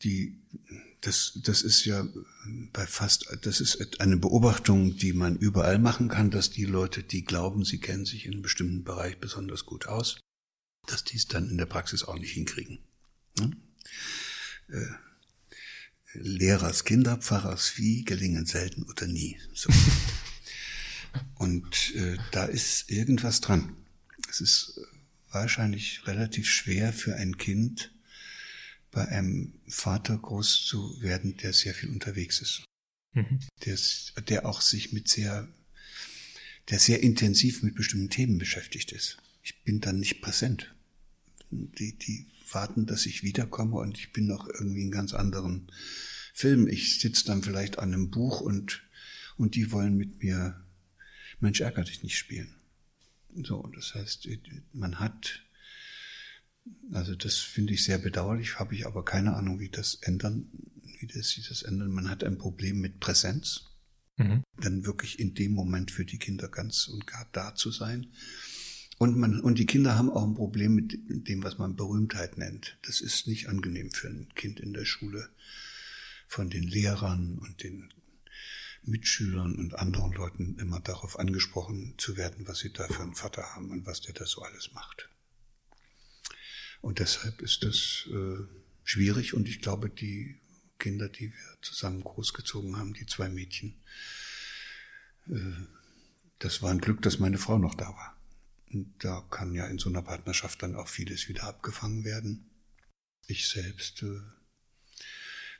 [0.02, 0.40] Die,
[1.02, 2.08] das, das ist ja
[2.72, 7.26] bei fast, das ist eine Beobachtung, die man überall machen kann, dass die Leute, die
[7.26, 10.18] glauben, sie kennen sich in einem bestimmten Bereich besonders gut aus,
[10.86, 12.78] dass die es dann in der Praxis auch nicht hinkriegen.
[13.38, 13.56] Hm?
[16.14, 19.38] Lehrers Kinder, Pfarrers Vieh gelingen selten oder nie.
[19.52, 19.70] So.
[21.34, 23.76] Und äh, da ist irgendwas dran.
[24.28, 24.80] Es ist
[25.30, 27.92] wahrscheinlich relativ schwer für ein Kind,
[28.90, 32.64] bei einem Vater groß zu werden, der sehr viel unterwegs ist.
[33.12, 33.40] Mhm.
[33.64, 33.76] Der,
[34.28, 35.48] der auch sich mit sehr,
[36.70, 39.18] der sehr intensiv mit bestimmten Themen beschäftigt ist.
[39.42, 40.74] Ich bin dann nicht präsent.
[41.50, 45.70] Die, die warten, dass ich wiederkomme und ich bin noch irgendwie in ganz anderen
[46.32, 46.66] Film.
[46.66, 48.82] Ich sitze dann vielleicht an einem Buch und,
[49.36, 50.64] und die wollen mit mir
[51.40, 52.54] Mensch ärger dich nicht spielen.
[53.42, 54.28] So, das heißt,
[54.72, 55.42] man hat,
[56.92, 60.48] also das finde ich sehr bedauerlich, habe ich aber keine Ahnung, wie das ändern,
[61.00, 61.90] wie das sich das ändern.
[61.90, 63.70] Man hat ein Problem mit Präsenz,
[64.16, 64.44] mhm.
[64.58, 68.12] dann wirklich in dem Moment für die Kinder ganz und gar da zu sein.
[68.98, 72.78] Und man, und die Kinder haben auch ein Problem mit dem, was man Berühmtheit nennt.
[72.82, 75.30] Das ist nicht angenehm für ein Kind in der Schule
[76.28, 77.92] von den Lehrern und den
[78.82, 83.54] Mitschülern und anderen Leuten immer darauf angesprochen zu werden, was sie da für einen Vater
[83.54, 85.08] haben und was der da so alles macht.
[86.80, 88.44] Und deshalb ist das äh,
[88.82, 90.38] schwierig und ich glaube, die
[90.78, 93.80] Kinder, die wir zusammen großgezogen haben, die zwei Mädchen,
[95.28, 95.38] äh,
[96.38, 98.13] das war ein Glück, dass meine Frau noch da war.
[98.74, 102.50] Und da kann ja in so einer Partnerschaft dann auch vieles wieder abgefangen werden.
[103.26, 104.20] Ich selbst äh,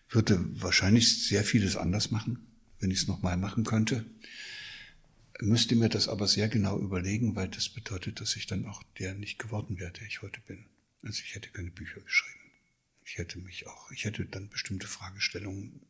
[0.08, 2.46] würde wahrscheinlich sehr vieles anders machen,
[2.80, 4.04] wenn ich es nochmal machen könnte.
[5.40, 9.14] Müsste mir das aber sehr genau überlegen, weil das bedeutet, dass ich dann auch der
[9.14, 10.66] nicht geworden wäre, der ich heute bin.
[11.02, 12.40] Also ich hätte keine Bücher geschrieben.
[13.04, 15.80] Ich hätte mich auch, ich hätte dann bestimmte Fragestellungen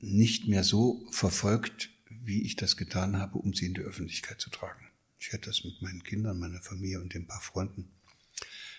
[0.00, 4.50] nicht mehr so verfolgt, wie ich das getan habe, um sie in die Öffentlichkeit zu
[4.50, 4.87] tragen.
[5.18, 7.90] Ich hätte das mit meinen Kindern, meiner Familie und den paar Freunden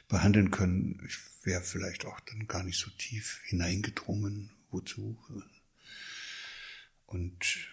[0.08, 1.02] behandeln können.
[1.06, 5.18] Ich wäre vielleicht auch dann gar nicht so tief hineingedrungen, wozu.
[7.06, 7.70] Und,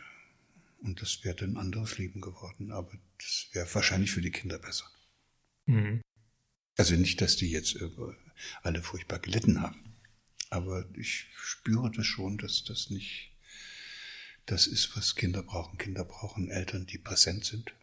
[0.78, 4.58] und das wäre dann ein anderes Leben geworden, aber das wäre wahrscheinlich für die Kinder
[4.58, 4.86] besser.
[5.66, 6.02] Mhm.
[6.76, 7.78] Also nicht, dass die jetzt
[8.62, 9.96] alle furchtbar gelitten haben,
[10.50, 13.32] aber ich spüre das schon, dass das nicht
[14.44, 15.78] das ist, was Kinder brauchen.
[15.78, 17.74] Kinder brauchen Eltern, die präsent sind,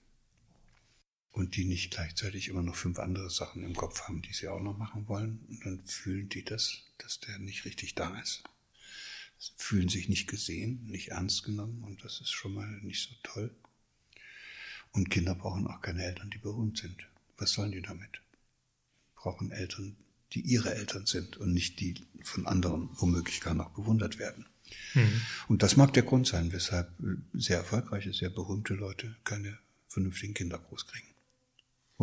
[1.33, 4.61] und die nicht gleichzeitig immer noch fünf andere Sachen im Kopf haben, die sie auch
[4.61, 5.39] noch machen wollen.
[5.49, 8.43] Und dann fühlen die das, dass der nicht richtig da ist.
[9.39, 13.15] Sie fühlen sich nicht gesehen, nicht ernst genommen und das ist schon mal nicht so
[13.23, 13.53] toll.
[14.91, 17.07] Und Kinder brauchen auch keine Eltern, die berühmt sind.
[17.37, 18.21] Was sollen die damit?
[19.15, 19.97] Brauchen Eltern,
[20.33, 24.45] die ihre Eltern sind und nicht die von anderen womöglich gar noch bewundert werden.
[24.93, 25.21] Mhm.
[25.47, 26.93] Und das mag der Grund sein, weshalb
[27.33, 29.57] sehr erfolgreiche, sehr berühmte Leute keine
[29.87, 31.12] vernünftigen Kinder großkriegen.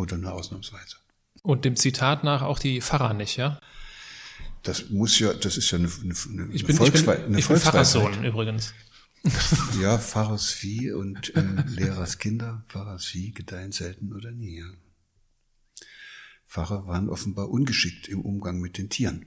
[0.01, 0.97] Oder nur ausnahmsweise.
[1.43, 3.59] Und dem Zitat nach auch die Pfarrer nicht, ja?
[4.63, 7.47] Das muss ja, das ist ja eine, eine, eine ich bin, Volkswe ich bin, ich
[7.47, 8.73] bin Pfarrerssohn übrigens.
[9.81, 14.59] ja, Pfarrers Vieh und äh, Lehrers Kinder, Pfarrers Vieh gedeihen selten oder nie.
[14.59, 14.71] Ja.
[16.47, 19.25] Pfarrer waren offenbar ungeschickt im Umgang mit den Tieren.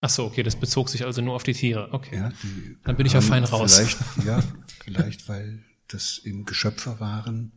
[0.00, 1.92] Ach so, okay, das bezog sich also nur auf die Tiere.
[1.92, 3.76] Okay, ja, die dann bin ich ja fein raus.
[3.76, 4.42] Vielleicht, ja,
[4.84, 7.52] vielleicht, weil das eben Geschöpfe waren,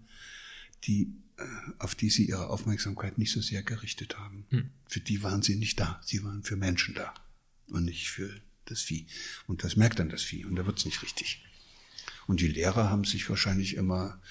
[0.83, 1.22] die
[1.79, 4.45] auf die sie ihre Aufmerksamkeit nicht so sehr gerichtet haben.
[4.49, 4.69] Hm.
[4.87, 5.99] Für die waren sie nicht da.
[6.03, 7.13] Sie waren für Menschen da
[7.67, 8.29] und nicht für
[8.65, 9.07] das Vieh.
[9.47, 11.43] Und das merkt dann das Vieh und da wird's nicht richtig.
[12.27, 14.21] Und die Lehrer haben sich wahrscheinlich immer,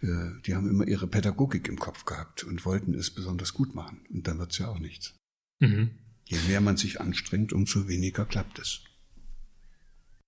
[0.00, 4.00] äh, die haben immer ihre Pädagogik im Kopf gehabt und wollten es besonders gut machen.
[4.10, 5.14] Und dann wird's ja auch nichts.
[5.60, 5.90] Mhm.
[6.24, 8.80] Je mehr man sich anstrengt, umso weniger klappt es.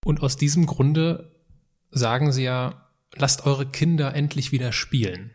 [0.04, 1.34] Und aus diesem Grunde
[1.90, 5.30] sagen sie ja, lasst eure Kinder endlich wieder spielen.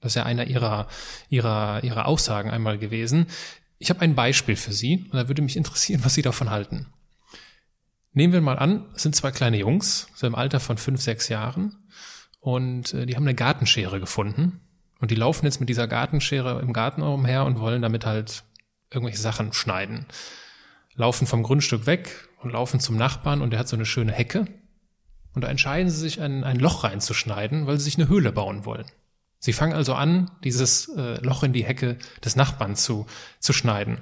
[0.00, 0.88] Das ist ja einer ihrer,
[1.28, 3.26] ihrer, ihrer Aussagen einmal gewesen.
[3.78, 6.86] Ich habe ein Beispiel für Sie und da würde mich interessieren, was Sie davon halten.
[8.12, 11.28] Nehmen wir mal an, es sind zwei kleine Jungs, so im Alter von fünf, sechs
[11.28, 11.76] Jahren,
[12.40, 14.60] und äh, die haben eine Gartenschere gefunden
[14.98, 18.44] und die laufen jetzt mit dieser Gartenschere im Garten umher und wollen damit halt
[18.90, 20.06] irgendwelche Sachen schneiden.
[20.94, 24.46] Laufen vom Grundstück weg und laufen zum Nachbarn und der hat so eine schöne Hecke.
[25.32, 28.64] Und da entscheiden sie sich, ein, ein Loch reinzuschneiden, weil sie sich eine Höhle bauen
[28.64, 28.86] wollen.
[29.40, 33.06] Sie fangen also an, dieses äh, Loch in die Hecke des Nachbarn zu,
[33.40, 33.98] zu schneiden.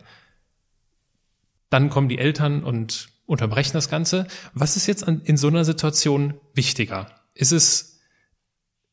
[1.70, 4.26] Dann kommen die Eltern und unterbrechen das Ganze.
[4.53, 7.07] Was ist jetzt an, in so einer Situation wichtiger?
[7.34, 7.89] Ist es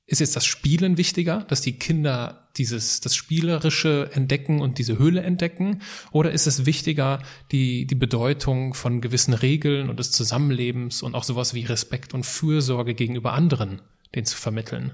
[0.07, 5.23] ist jetzt das Spielen wichtiger, dass die Kinder dieses, das Spielerische entdecken und diese Höhle
[5.23, 5.81] entdecken?
[6.11, 11.23] Oder ist es wichtiger, die, die Bedeutung von gewissen Regeln und des Zusammenlebens und auch
[11.23, 13.81] sowas wie Respekt und Fürsorge gegenüber anderen,
[14.13, 14.91] den zu vermitteln?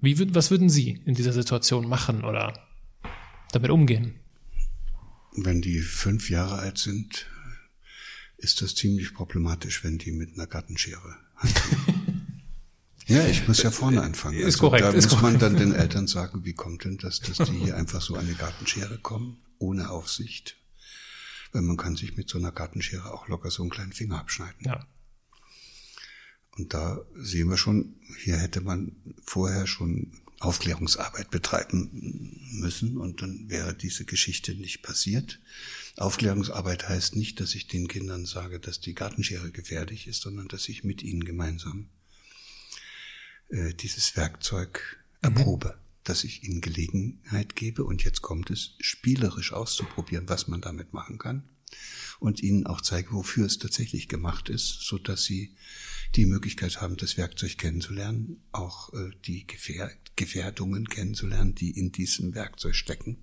[0.00, 2.52] Wie, was würden Sie in dieser Situation machen oder
[3.52, 4.20] damit umgehen?
[5.36, 7.26] Wenn die fünf Jahre alt sind,
[8.36, 11.16] ist das ziemlich problematisch, wenn die mit einer Gartenschere.
[13.08, 14.36] Ja, ich muss ja vorne anfangen.
[14.36, 14.84] Ist also korrekt.
[14.84, 15.22] Da ist muss korrekt.
[15.22, 18.34] man dann den Eltern sagen, wie kommt denn das, dass die hier einfach so eine
[18.34, 20.56] Gartenschere kommen, ohne Aufsicht?
[21.52, 24.60] Weil man kann sich mit so einer Gartenschere auch locker so einen kleinen Finger abschneiden.
[24.60, 24.86] Ja.
[26.58, 33.48] Und da sehen wir schon, hier hätte man vorher schon Aufklärungsarbeit betreiben müssen und dann
[33.48, 35.40] wäre diese Geschichte nicht passiert.
[35.96, 40.68] Aufklärungsarbeit heißt nicht, dass ich den Kindern sage, dass die Gartenschere gefährlich ist, sondern dass
[40.68, 41.88] ich mit ihnen gemeinsam
[43.48, 45.80] äh, dieses Werkzeug erprobe, mhm.
[46.04, 51.18] dass ich ihnen Gelegenheit gebe und jetzt kommt es, spielerisch auszuprobieren, was man damit machen
[51.18, 51.48] kann
[52.20, 55.56] und ihnen auch zeige, wofür es tatsächlich gemacht ist, so dass sie
[56.14, 62.34] die Möglichkeit haben, das Werkzeug kennenzulernen, auch äh, die Gefähr Gefährdungen kennenzulernen, die in diesem
[62.34, 63.18] Werkzeug stecken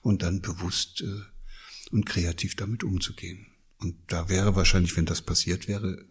[0.00, 1.22] und dann bewusst äh,
[1.90, 3.46] und kreativ damit umzugehen.
[3.78, 6.04] Und da wäre wahrscheinlich, wenn das passiert wäre,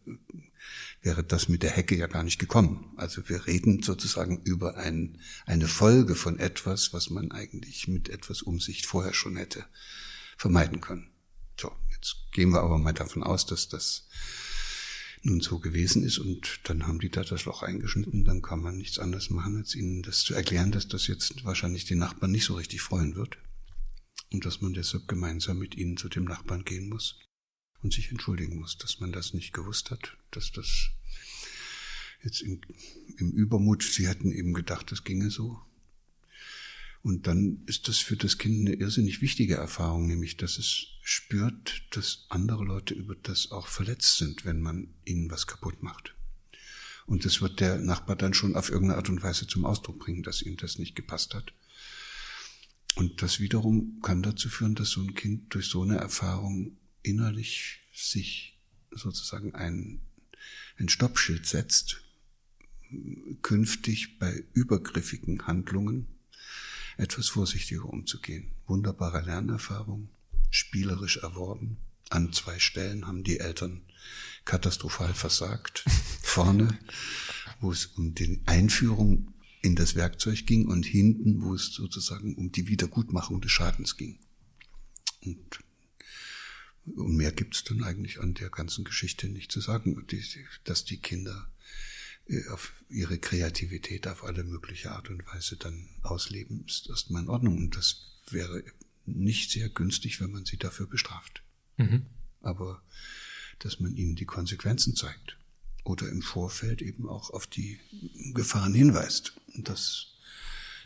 [1.02, 2.94] wäre das mit der Hecke ja gar nicht gekommen.
[2.98, 8.42] Also wir reden sozusagen über ein, eine Folge von etwas, was man eigentlich mit etwas
[8.42, 9.66] Umsicht vorher schon hätte
[10.38, 11.12] vermeiden können.
[11.60, 14.08] So, jetzt gehen wir aber mal davon aus, dass das
[15.22, 18.78] nun so gewesen ist und dann haben die da das Loch eingeschnitten, dann kann man
[18.78, 22.46] nichts anderes machen, als ihnen das zu erklären, dass das jetzt wahrscheinlich den Nachbarn nicht
[22.46, 23.38] so richtig freuen wird
[24.32, 27.20] und dass man deshalb gemeinsam mit ihnen zu dem Nachbarn gehen muss
[27.82, 30.90] und sich entschuldigen muss, dass man das nicht gewusst hat, dass das
[32.24, 32.62] jetzt im,
[33.18, 35.60] im Übermut, sie hätten eben gedacht, das ginge so.
[37.02, 41.84] Und dann ist das für das Kind eine irrsinnig wichtige Erfahrung, nämlich dass es spürt,
[41.92, 46.16] dass andere Leute über das auch verletzt sind, wenn man ihnen was kaputt macht.
[47.08, 50.22] Und das wird der Nachbar dann schon auf irgendeine Art und Weise zum Ausdruck bringen,
[50.22, 51.54] dass ihm das nicht gepasst hat.
[52.96, 57.80] Und das wiederum kann dazu führen, dass so ein Kind durch so eine Erfahrung innerlich
[57.94, 58.60] sich
[58.92, 60.02] sozusagen ein,
[60.78, 62.04] ein Stoppschild setzt,
[63.42, 66.08] künftig bei übergriffigen Handlungen
[66.98, 68.52] etwas vorsichtiger umzugehen.
[68.68, 70.10] Wunderbare Lernerfahrung,
[70.50, 71.78] spielerisch erworben.
[72.10, 73.82] An zwei Stellen haben die Eltern
[74.46, 75.86] katastrophal versagt.
[76.22, 76.80] Vorne,
[77.60, 82.52] wo es um die Einführung in das Werkzeug ging und hinten, wo es sozusagen um
[82.52, 84.20] die Wiedergutmachung des Schadens ging.
[85.22, 85.60] Und
[86.96, 90.06] und mehr gibt's dann eigentlich an der ganzen Geschichte nicht zu sagen,
[90.64, 91.52] dass die Kinder
[92.28, 97.30] äh, auf ihre Kreativität auf alle mögliche Art und Weise dann ausleben, ist erstmal in
[97.30, 97.58] Ordnung.
[97.58, 98.64] Und das wäre
[99.18, 101.42] nicht sehr günstig, wenn man sie dafür bestraft.
[101.78, 102.06] Mhm.
[102.42, 102.82] Aber
[103.60, 105.38] dass man ihnen die Konsequenzen zeigt
[105.84, 107.80] oder im Vorfeld eben auch auf die
[108.34, 109.34] Gefahren hinweist.
[109.56, 110.14] Und das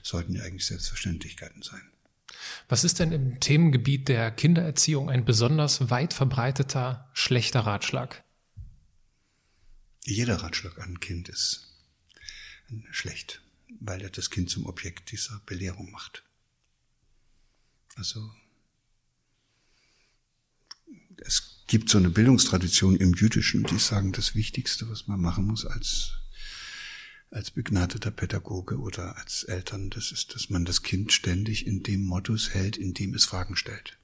[0.01, 1.81] sollten ja eigentlich Selbstverständlichkeiten sein.
[2.67, 8.23] Was ist denn im Themengebiet der Kindererziehung ein besonders weit verbreiteter schlechter Ratschlag?
[10.05, 11.69] Jeder Ratschlag an ein Kind ist
[12.91, 13.41] schlecht,
[13.79, 16.23] weil er das Kind zum Objekt dieser Belehrung macht.
[17.95, 18.31] Also
[21.17, 25.65] es gibt so eine Bildungstradition im Jüdischen, die sagen, das Wichtigste, was man machen muss
[25.65, 26.13] als
[27.33, 32.05] als begnadeter Pädagoge oder als Eltern, das ist, dass man das Kind ständig in dem
[32.05, 33.97] Modus hält, in dem es Fragen stellt.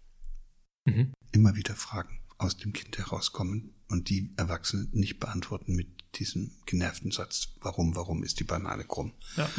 [0.85, 1.13] Mhm.
[1.31, 7.11] Immer wieder Fragen aus dem Kind herauskommen und die Erwachsenen nicht beantworten mit diesem genervten
[7.11, 9.13] Satz, warum, warum ist die Banane krumm?
[9.35, 9.49] Ja.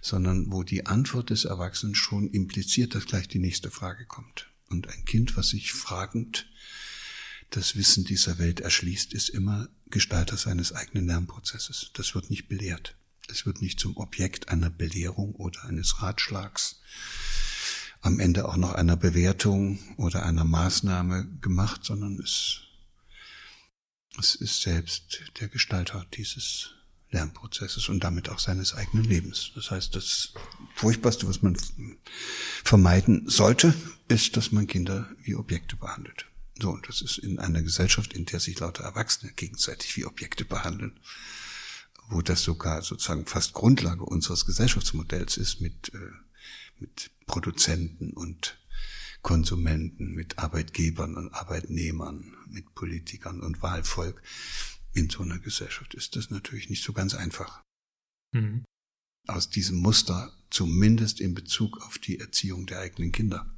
[0.00, 4.48] Sondern wo die Antwort des Erwachsenen schon impliziert, dass gleich die nächste Frage kommt.
[4.68, 6.46] Und ein Kind, was sich fragend
[7.50, 11.90] das Wissen dieser Welt erschließt, ist immer Gestalter seines eigenen Lernprozesses.
[11.94, 12.96] Das wird nicht belehrt.
[13.28, 16.80] Es wird nicht zum Objekt einer Belehrung oder eines Ratschlags.
[18.02, 22.60] am Ende auch noch einer Bewertung oder einer Maßnahme gemacht, sondern es,
[24.18, 26.75] es ist selbst der Gestalter dieses
[27.16, 29.50] Lernprozesses und damit auch seines eigenen Lebens.
[29.54, 30.34] Das heißt, das
[30.74, 31.56] Furchtbarste, was man
[32.62, 33.74] vermeiden sollte,
[34.08, 36.26] ist, dass man Kinder wie Objekte behandelt.
[36.58, 40.44] So, und das ist in einer Gesellschaft, in der sich lauter Erwachsene gegenseitig wie Objekte
[40.44, 41.00] behandeln,
[42.08, 45.98] wo das sogar sozusagen fast Grundlage unseres Gesellschaftsmodells ist mit, äh,
[46.78, 48.58] mit Produzenten und
[49.22, 54.22] Konsumenten, mit Arbeitgebern und Arbeitnehmern, mit Politikern und Wahlvolk.
[54.96, 57.62] In so einer Gesellschaft ist das natürlich nicht so ganz einfach.
[58.32, 58.64] Mhm.
[59.26, 63.54] Aus diesem Muster, zumindest in Bezug auf die Erziehung der eigenen Kinder,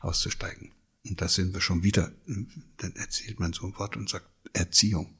[0.00, 0.72] auszusteigen.
[1.08, 5.16] Und da sind wir schon wieder, dann erzählt man so ein Wort und sagt Erziehung.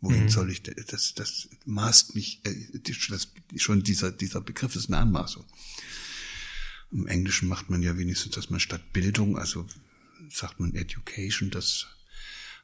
[0.00, 0.28] Wohin mhm.
[0.28, 5.44] soll ich, das, das maßt mich, äh, das, schon dieser, dieser Begriff ist eine Anmaßung.
[6.90, 9.68] Im Englischen macht man ja wenigstens, dass man statt Bildung, also
[10.30, 11.86] sagt man Education, das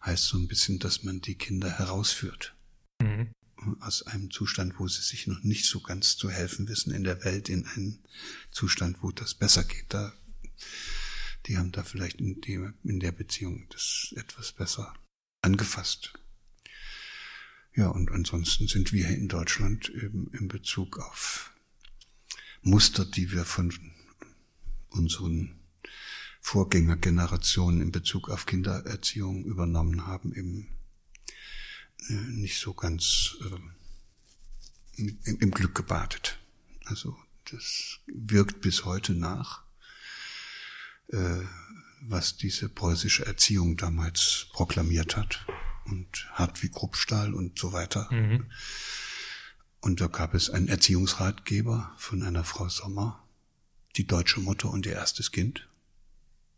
[0.02, 2.54] heißt so ein bisschen, dass man die Kinder herausführt.
[3.00, 3.32] Mhm.
[3.80, 7.24] Aus einem Zustand, wo sie sich noch nicht so ganz zu helfen wissen in der
[7.24, 8.02] Welt, in einen
[8.50, 9.86] Zustand, wo das besser geht.
[9.88, 10.14] Da,
[11.46, 14.94] die haben da vielleicht in, dem, in der Beziehung das etwas besser
[15.42, 16.14] angefasst.
[17.74, 21.52] Ja, und ansonsten sind wir in Deutschland eben in Bezug auf
[22.62, 23.72] Muster, die wir von
[24.88, 25.59] unseren
[26.40, 30.68] Vorgängergenerationen in Bezug auf Kindererziehung übernommen haben, eben
[32.08, 36.38] äh, nicht so ganz äh, im, im Glück gebadet.
[36.86, 37.16] Also
[37.50, 39.62] das wirkt bis heute nach,
[41.08, 41.42] äh,
[42.02, 45.46] was diese preußische Erziehung damals proklamiert hat
[45.84, 48.08] und Hartwig Kruppstahl und so weiter.
[48.12, 48.50] Mhm.
[49.80, 53.26] Und da gab es einen Erziehungsratgeber von einer Frau Sommer,
[53.96, 55.69] die deutsche Mutter und ihr erstes Kind.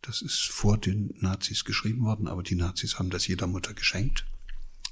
[0.02, 4.26] Das ist vor den Nazis geschrieben worden, aber die Nazis haben das jeder Mutter geschenkt.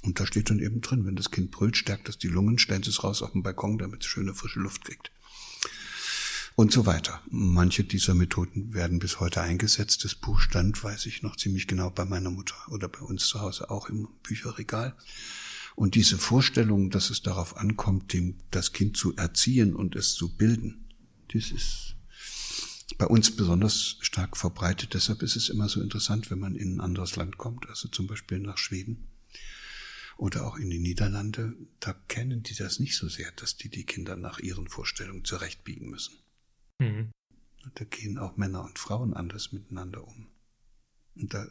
[0.01, 2.81] Und da steht dann eben drin, wenn das Kind brüllt, stärkt es die Lungen, stellen
[2.81, 5.11] Sie es raus auf den Balkon, damit es schöne frische Luft kriegt
[6.55, 7.21] und so weiter.
[7.29, 10.03] Manche dieser Methoden werden bis heute eingesetzt.
[10.03, 13.41] Das Buch stand, weiß ich noch ziemlich genau, bei meiner Mutter oder bei uns zu
[13.41, 14.95] Hause auch im Bücherregal.
[15.75, 20.35] Und diese Vorstellung, dass es darauf ankommt, dem, das Kind zu erziehen und es zu
[20.35, 20.85] bilden,
[21.33, 21.95] das ist
[22.97, 24.93] bei uns besonders stark verbreitet.
[24.93, 28.07] Deshalb ist es immer so interessant, wenn man in ein anderes Land kommt, also zum
[28.07, 29.07] Beispiel nach Schweden
[30.17, 31.53] oder auch in die Niederlande.
[31.79, 35.89] Da kennen die das nicht so sehr, dass die die Kinder nach ihren Vorstellungen zurechtbiegen
[35.89, 36.17] müssen.
[36.79, 37.11] Mhm.
[37.75, 40.27] Da gehen auch Männer und Frauen anders miteinander um.
[41.15, 41.47] Und da,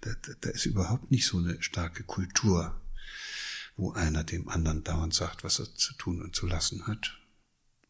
[0.00, 0.10] da,
[0.40, 2.80] da ist überhaupt nicht so eine starke Kultur,
[3.76, 7.18] wo einer dem anderen dauernd sagt, was er zu tun und zu lassen hat.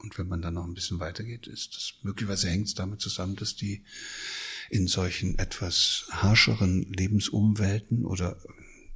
[0.03, 3.37] Und wenn man dann noch ein bisschen weitergeht, ist das möglicherweise hängt es damit zusammen,
[3.37, 3.85] dass die
[4.69, 8.37] in solchen etwas harscheren Lebensumwelten oder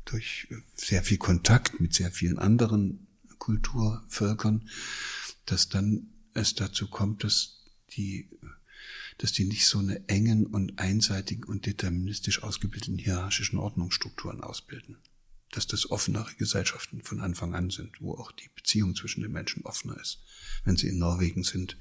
[0.05, 3.07] durch sehr viel Kontakt mit sehr vielen anderen
[3.39, 4.69] Kulturvölkern,
[5.45, 8.29] dass dann es dazu kommt, dass die,
[9.19, 14.97] dass die nicht so eine engen und einseitigen und deterministisch ausgebildeten hierarchischen Ordnungsstrukturen ausbilden.
[15.57, 19.65] Dass das offenere Gesellschaften von Anfang an sind, wo auch die Beziehung zwischen den Menschen
[19.65, 20.21] offener ist.
[20.65, 21.79] Wenn sie in Norwegen sind,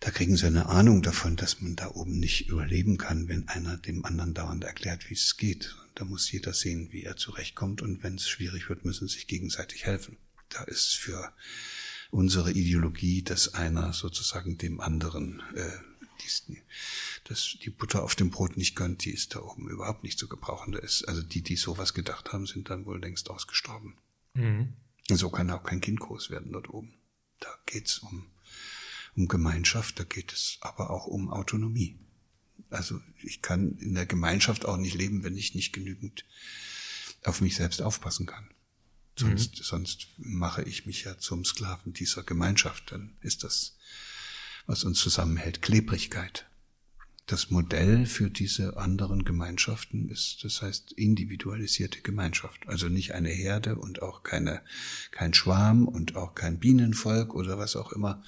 [0.00, 3.78] da kriegen sie eine Ahnung davon, dass man da oben nicht überleben kann, wenn einer
[3.78, 5.74] dem anderen dauernd erklärt, wie es geht.
[5.94, 9.26] Da muss jeder sehen, wie er zurechtkommt und wenn es schwierig wird, müssen sie sich
[9.26, 10.18] gegenseitig helfen.
[10.50, 11.32] Da ist für
[12.10, 15.70] unsere Ideologie, dass einer sozusagen dem anderen äh,
[17.30, 20.26] dass die Butter auf dem Brot nicht gönnt, die ist da oben überhaupt nicht zu
[20.26, 20.72] gebrauchen.
[20.72, 23.96] Da ist, also die, die sowas gedacht haben, sind dann wohl längst ausgestorben.
[24.34, 24.74] Mhm.
[25.08, 26.92] So kann auch kein Kind groß werden dort oben.
[27.38, 28.26] Da geht's um,
[29.14, 32.00] um Gemeinschaft, da geht es aber auch um Autonomie.
[32.68, 36.24] Also ich kann in der Gemeinschaft auch nicht leben, wenn ich nicht genügend
[37.22, 38.50] auf mich selbst aufpassen kann.
[39.16, 39.62] Sonst, mhm.
[39.62, 42.90] sonst mache ich mich ja zum Sklaven dieser Gemeinschaft.
[42.90, 43.76] Dann ist das,
[44.66, 46.49] was uns zusammenhält, Klebrigkeit.
[47.30, 52.66] Das Modell für diese anderen Gemeinschaften ist, das heißt, individualisierte Gemeinschaft.
[52.66, 54.62] Also nicht eine Herde und auch keine,
[55.12, 58.20] kein Schwarm und auch kein Bienenvolk oder was auch immer,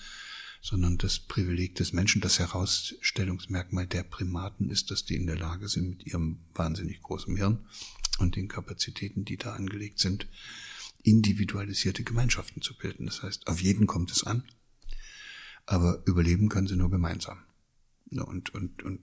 [0.60, 5.66] sondern das Privileg des Menschen, das Herausstellungsmerkmal der Primaten ist, dass die in der Lage
[5.66, 7.58] sind, mit ihrem wahnsinnig großen Hirn
[8.20, 10.28] und den Kapazitäten, die da angelegt sind,
[11.02, 13.06] individualisierte Gemeinschaften zu bilden.
[13.06, 14.44] Das heißt, auf jeden kommt es an,
[15.66, 17.40] aber überleben können sie nur gemeinsam.
[18.20, 19.00] Und, und, und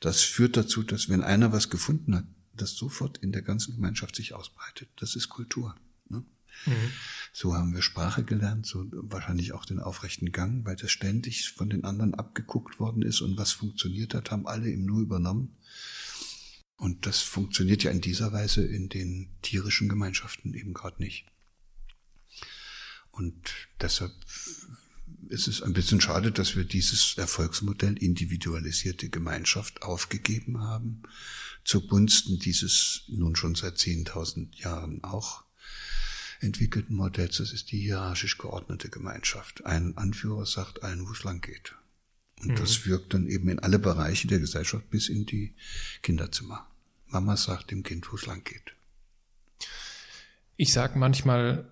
[0.00, 4.16] das führt dazu, dass wenn einer was gefunden hat, das sofort in der ganzen Gemeinschaft
[4.16, 4.88] sich ausbreitet.
[4.96, 5.74] Das ist Kultur.
[6.08, 6.24] Ne?
[6.66, 6.92] Mhm.
[7.32, 11.70] So haben wir Sprache gelernt, so wahrscheinlich auch den aufrechten Gang, weil das ständig von
[11.70, 15.56] den anderen abgeguckt worden ist und was funktioniert hat, haben alle im Nu übernommen.
[16.76, 21.26] Und das funktioniert ja in dieser Weise in den tierischen Gemeinschaften eben gerade nicht.
[23.12, 24.12] Und deshalb
[25.32, 31.02] ist es ein bisschen schade, dass wir dieses Erfolgsmodell individualisierte Gemeinschaft aufgegeben haben,
[31.64, 35.44] zugunsten dieses nun schon seit 10.000 Jahren auch
[36.40, 37.38] entwickelten Modells.
[37.38, 39.64] Das ist die hierarchisch geordnete Gemeinschaft.
[39.64, 41.74] Ein Anführer sagt allen, wo es lang geht.
[42.40, 42.56] Und mhm.
[42.56, 45.54] das wirkt dann eben in alle Bereiche der Gesellschaft bis in die
[46.02, 46.68] Kinderzimmer.
[47.06, 48.74] Mama sagt dem Kind, wo es lang geht.
[50.56, 51.70] Ich sage manchmal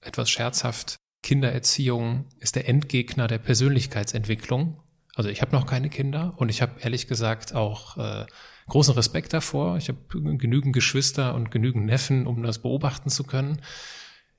[0.00, 4.78] etwas scherzhaft, Kindererziehung ist der Endgegner der Persönlichkeitsentwicklung.
[5.14, 8.26] Also ich habe noch keine Kinder und ich habe ehrlich gesagt auch äh,
[8.68, 9.78] großen Respekt davor.
[9.78, 9.98] Ich habe
[10.36, 13.62] genügend Geschwister und genügend Neffen, um das beobachten zu können.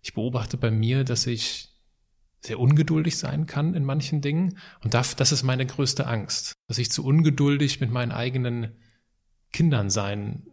[0.03, 1.69] Ich beobachte bei mir, dass ich
[2.41, 4.59] sehr ungeduldig sein kann in manchen Dingen.
[4.83, 8.75] Und das, das ist meine größte Angst, dass ich zu ungeduldig mit meinen eigenen
[9.51, 10.43] Kindern sein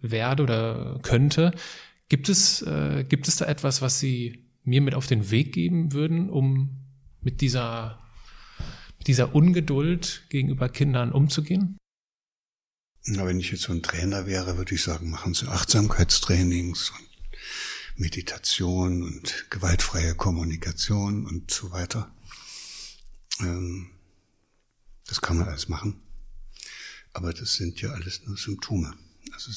[0.00, 1.50] werde oder könnte.
[2.08, 5.92] Gibt es, äh, gibt es da etwas, was Sie mir mit auf den Weg geben
[5.92, 6.84] würden, um
[7.22, 7.98] mit dieser,
[8.98, 11.78] mit dieser Ungeduld gegenüber Kindern umzugehen?
[13.04, 17.06] Na, wenn ich jetzt so ein Trainer wäre, würde ich sagen, machen Sie Achtsamkeitstrainings und
[17.96, 22.12] Meditation und gewaltfreie Kommunikation und so weiter.
[23.40, 23.90] Ähm,
[25.06, 26.00] das kann man alles machen.
[27.12, 28.92] Aber das sind ja alles nur Symptome.
[29.32, 29.50] Also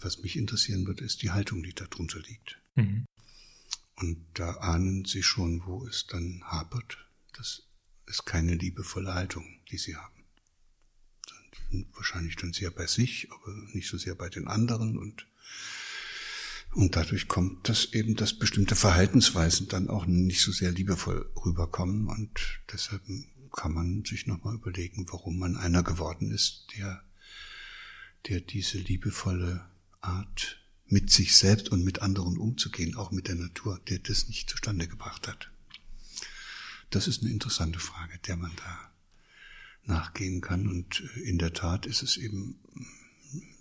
[0.00, 2.58] was mich interessieren würde, ist die Haltung, die darunter liegt.
[2.74, 3.06] Mhm.
[3.96, 6.98] Und da ahnen Sie schon, wo es dann hapert.
[7.32, 7.62] Das
[8.06, 10.24] ist keine liebevolle Haltung, die Sie haben.
[11.26, 15.26] Sie sind wahrscheinlich dann sehr bei sich, aber nicht so sehr bei den anderen und
[16.74, 22.08] und dadurch kommt das eben, dass bestimmte Verhaltensweisen dann auch nicht so sehr liebevoll rüberkommen
[22.08, 23.02] und deshalb
[23.52, 27.04] kann man sich nochmal überlegen, warum man einer geworden ist, der,
[28.28, 29.64] der diese liebevolle
[30.00, 34.50] Art mit sich selbst und mit anderen umzugehen, auch mit der Natur, der das nicht
[34.50, 35.50] zustande gebracht hat?
[36.90, 38.94] Das ist eine interessante Frage, der man da
[39.86, 40.68] nachgehen kann.
[40.68, 42.60] Und äh, in der Tat ist es eben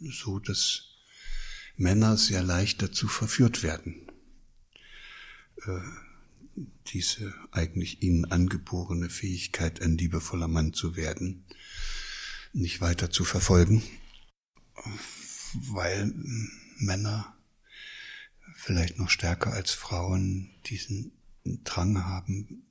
[0.01, 0.93] so, dass
[1.75, 4.11] Männer sehr leicht dazu verführt werden,
[5.65, 5.79] äh,
[6.87, 11.45] diese eigentlich ihnen angeborene Fähigkeit, ein liebevoller Mann zu werden,
[12.51, 13.81] nicht weiter zu verfolgen,
[15.53, 16.13] weil
[16.77, 17.35] Männer
[18.55, 21.11] vielleicht noch stärker als Frauen diesen
[21.63, 22.63] Drang haben,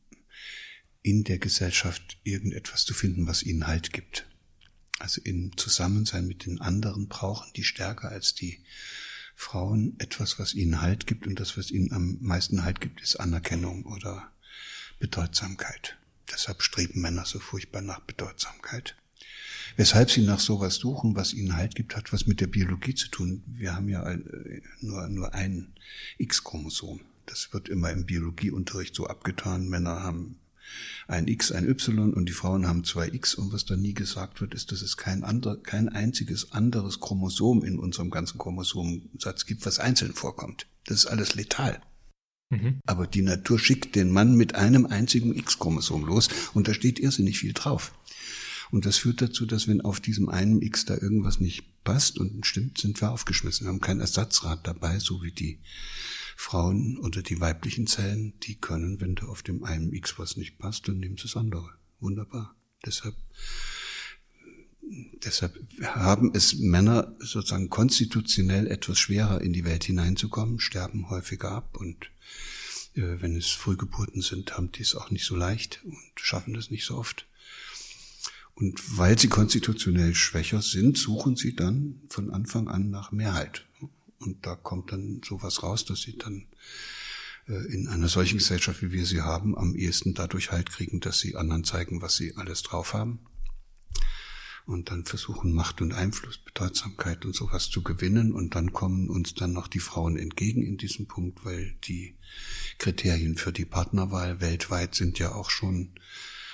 [1.03, 4.27] in der Gesellschaft irgendetwas zu finden, was ihnen Halt gibt.
[4.99, 8.63] Also im Zusammensein mit den anderen brauchen die stärker als die
[9.35, 11.27] Frauen etwas, was ihnen Halt gibt.
[11.27, 14.31] Und das, was ihnen am meisten Halt gibt, ist Anerkennung oder
[15.01, 15.99] Bedeutsamkeit.
[16.31, 18.97] Deshalb streben Männer so furchtbar nach Bedeutsamkeit.
[19.77, 23.09] Weshalb sie nach sowas suchen, was ihnen Halt gibt, hat was mit der Biologie zu
[23.09, 23.43] tun.
[23.47, 24.19] Wir haben ja äh,
[24.81, 25.73] nur, nur ein
[26.19, 27.01] X-Chromosom.
[27.27, 29.69] Das wird immer im Biologieunterricht so abgetan.
[29.69, 30.39] Männer haben
[31.07, 34.41] ein X, ein Y und die Frauen haben zwei X und was da nie gesagt
[34.41, 39.67] wird, ist, dass es kein, ander, kein einziges anderes Chromosom in unserem ganzen Chromosomensatz gibt,
[39.67, 40.67] was einzeln vorkommt.
[40.87, 41.81] Das ist alles letal.
[42.51, 42.81] Mhm.
[42.87, 47.39] Aber die Natur schickt den Mann mit einem einzigen X-Chromosom los und da steht irrsinnig
[47.39, 47.93] viel drauf.
[48.73, 52.47] Und das führt dazu, dass wenn auf diesem einen X da irgendwas nicht passt und
[52.47, 53.67] stimmt, sind wir aufgeschmissen.
[53.67, 55.61] Wir haben kein Ersatzrad dabei, so wie die
[56.37, 60.59] Frauen oder die weiblichen Zellen, die können, wenn da auf dem einen X was nicht
[60.59, 61.69] passt, dann nehmen sie das andere.
[62.01, 62.57] Wunderbar.
[62.87, 63.15] Deshalb,
[65.23, 71.77] deshalb haben es Männer sozusagen konstitutionell etwas schwerer in die Welt hineinzukommen, sterben häufiger ab
[71.77, 72.11] und
[72.95, 76.71] äh, wenn es Frühgeburten sind, haben die es auch nicht so leicht und schaffen das
[76.71, 77.27] nicht so oft.
[78.55, 83.67] Und weil sie konstitutionell schwächer sind, suchen sie dann von Anfang an nach Mehrheit.
[84.19, 86.47] Und da kommt dann sowas raus, dass sie dann
[87.49, 91.19] äh, in einer solchen Gesellschaft, wie wir sie haben, am ehesten dadurch halt kriegen, dass
[91.19, 93.21] sie anderen zeigen, was sie alles drauf haben.
[94.65, 98.33] Und dann versuchen Macht und Einfluss, Bedeutsamkeit und sowas zu gewinnen.
[98.33, 102.15] Und dann kommen uns dann noch die Frauen entgegen in diesem Punkt, weil die
[102.79, 105.91] Kriterien für die Partnerwahl weltweit sind ja auch schon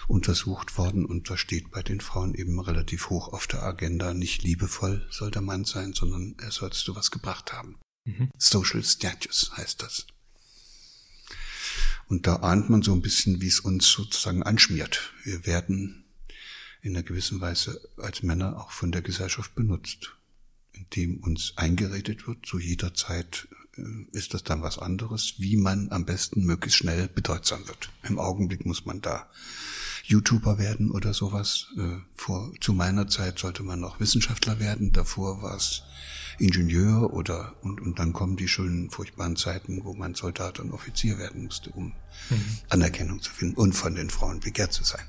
[0.08, 4.42] untersucht worden und da steht bei den Frauen eben relativ hoch auf der Agenda, nicht
[4.42, 7.78] liebevoll soll der Mann sein, sondern er sollst du was gebracht haben.
[8.04, 8.30] Mhm.
[8.38, 10.06] Social Status heißt das.
[12.08, 15.12] Und da ahnt man so ein bisschen, wie es uns sozusagen anschmiert.
[15.24, 16.04] Wir werden
[16.80, 20.16] in einer gewissen Weise als Männer auch von der Gesellschaft benutzt,
[20.72, 23.82] indem uns eingeredet wird, zu jeder Zeit äh,
[24.12, 27.90] ist das dann was anderes, wie man am besten möglichst schnell bedeutsam wird.
[28.04, 29.28] Im Augenblick muss man da
[30.08, 31.66] YouTuber werden oder sowas.
[31.76, 34.92] Äh, vor, zu meiner Zeit sollte man noch Wissenschaftler werden.
[34.92, 35.82] Davor war es
[36.38, 41.18] Ingenieur oder und, und dann kommen die schönen, furchtbaren Zeiten, wo man Soldat und Offizier
[41.18, 41.92] werden musste, um
[42.30, 42.58] mhm.
[42.70, 45.04] Anerkennung zu finden und von den Frauen begehrt zu sein.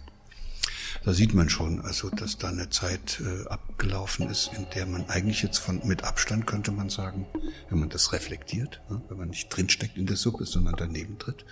[1.06, 5.08] Da sieht man schon, also dass da eine Zeit äh, abgelaufen ist, in der man
[5.08, 7.26] eigentlich jetzt von mit Abstand könnte man sagen,
[7.70, 11.46] wenn man das reflektiert, ne, wenn man nicht drinsteckt in der Suppe, sondern daneben tritt,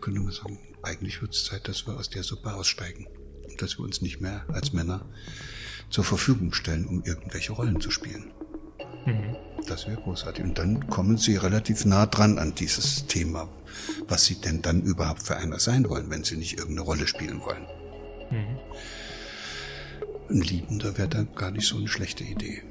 [0.00, 3.06] könnte man sagen, eigentlich wird es Zeit, dass wir aus der Suppe aussteigen
[3.48, 5.06] und dass wir uns nicht mehr als Männer
[5.90, 8.32] zur Verfügung stellen, um irgendwelche Rollen zu spielen.
[9.06, 9.36] Mhm.
[9.66, 10.44] Das wäre großartig.
[10.44, 13.48] Und dann kommen Sie relativ nah dran an dieses Thema,
[14.06, 17.40] was Sie denn dann überhaupt für einer sein wollen, wenn Sie nicht irgendeine Rolle spielen
[17.40, 17.66] wollen.
[18.30, 18.58] Mhm.
[20.30, 22.62] Ein Liebender wäre da gar nicht so eine schlechte Idee.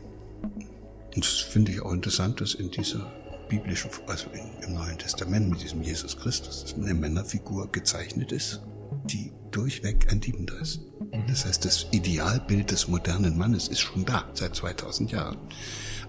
[1.16, 3.12] Und das finde ich auch interessant, dass in dieser
[3.48, 4.28] biblischen, also
[4.62, 8.62] im Neuen Testament mit diesem Jesus Christus, dass eine Männerfigur gezeichnet ist,
[9.06, 10.82] die durchweg ein Liebender ist.
[11.28, 15.38] Das heißt, das Idealbild des modernen Mannes ist schon da, seit 2000 Jahren.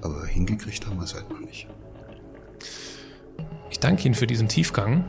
[0.01, 1.67] Aber hingekriegt haben wir es halt noch nicht.
[3.71, 5.05] Ich danke Ihnen für diesen Tiefgang.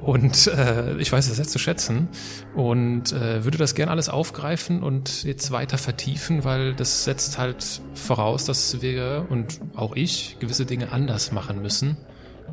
[0.00, 2.08] Und äh, ich weiß das sehr zu schätzen
[2.54, 7.82] und äh, würde das gerne alles aufgreifen und jetzt weiter vertiefen, weil das setzt halt
[7.94, 11.96] voraus, dass wir und auch ich gewisse Dinge anders machen müssen.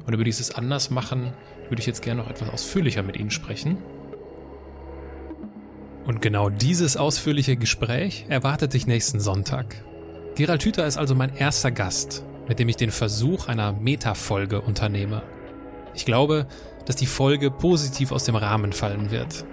[0.05, 1.34] Und über dieses Andersmachen
[1.69, 3.77] würde ich jetzt gerne noch etwas ausführlicher mit Ihnen sprechen.
[6.05, 9.84] Und genau dieses ausführliche Gespräch erwartet dich nächsten Sonntag.
[10.35, 15.23] Gerald Hüther ist also mein erster Gast, mit dem ich den Versuch einer Metafolge unternehme.
[15.95, 16.47] Ich glaube,
[16.85, 19.45] dass die Folge positiv aus dem Rahmen fallen wird.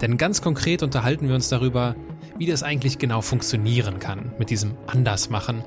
[0.00, 1.94] Denn ganz konkret unterhalten wir uns darüber,
[2.36, 5.64] wie das eigentlich genau funktionieren kann mit diesem Andersmachen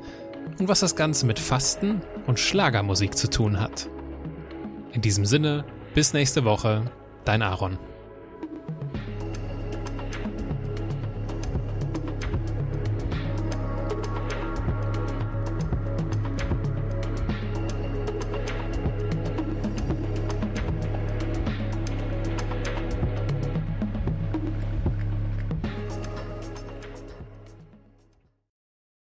[0.59, 3.89] und was das Ganze mit Fasten und Schlagermusik zu tun hat.
[4.91, 6.91] In diesem Sinne, bis nächste Woche,
[7.23, 7.77] dein Aaron.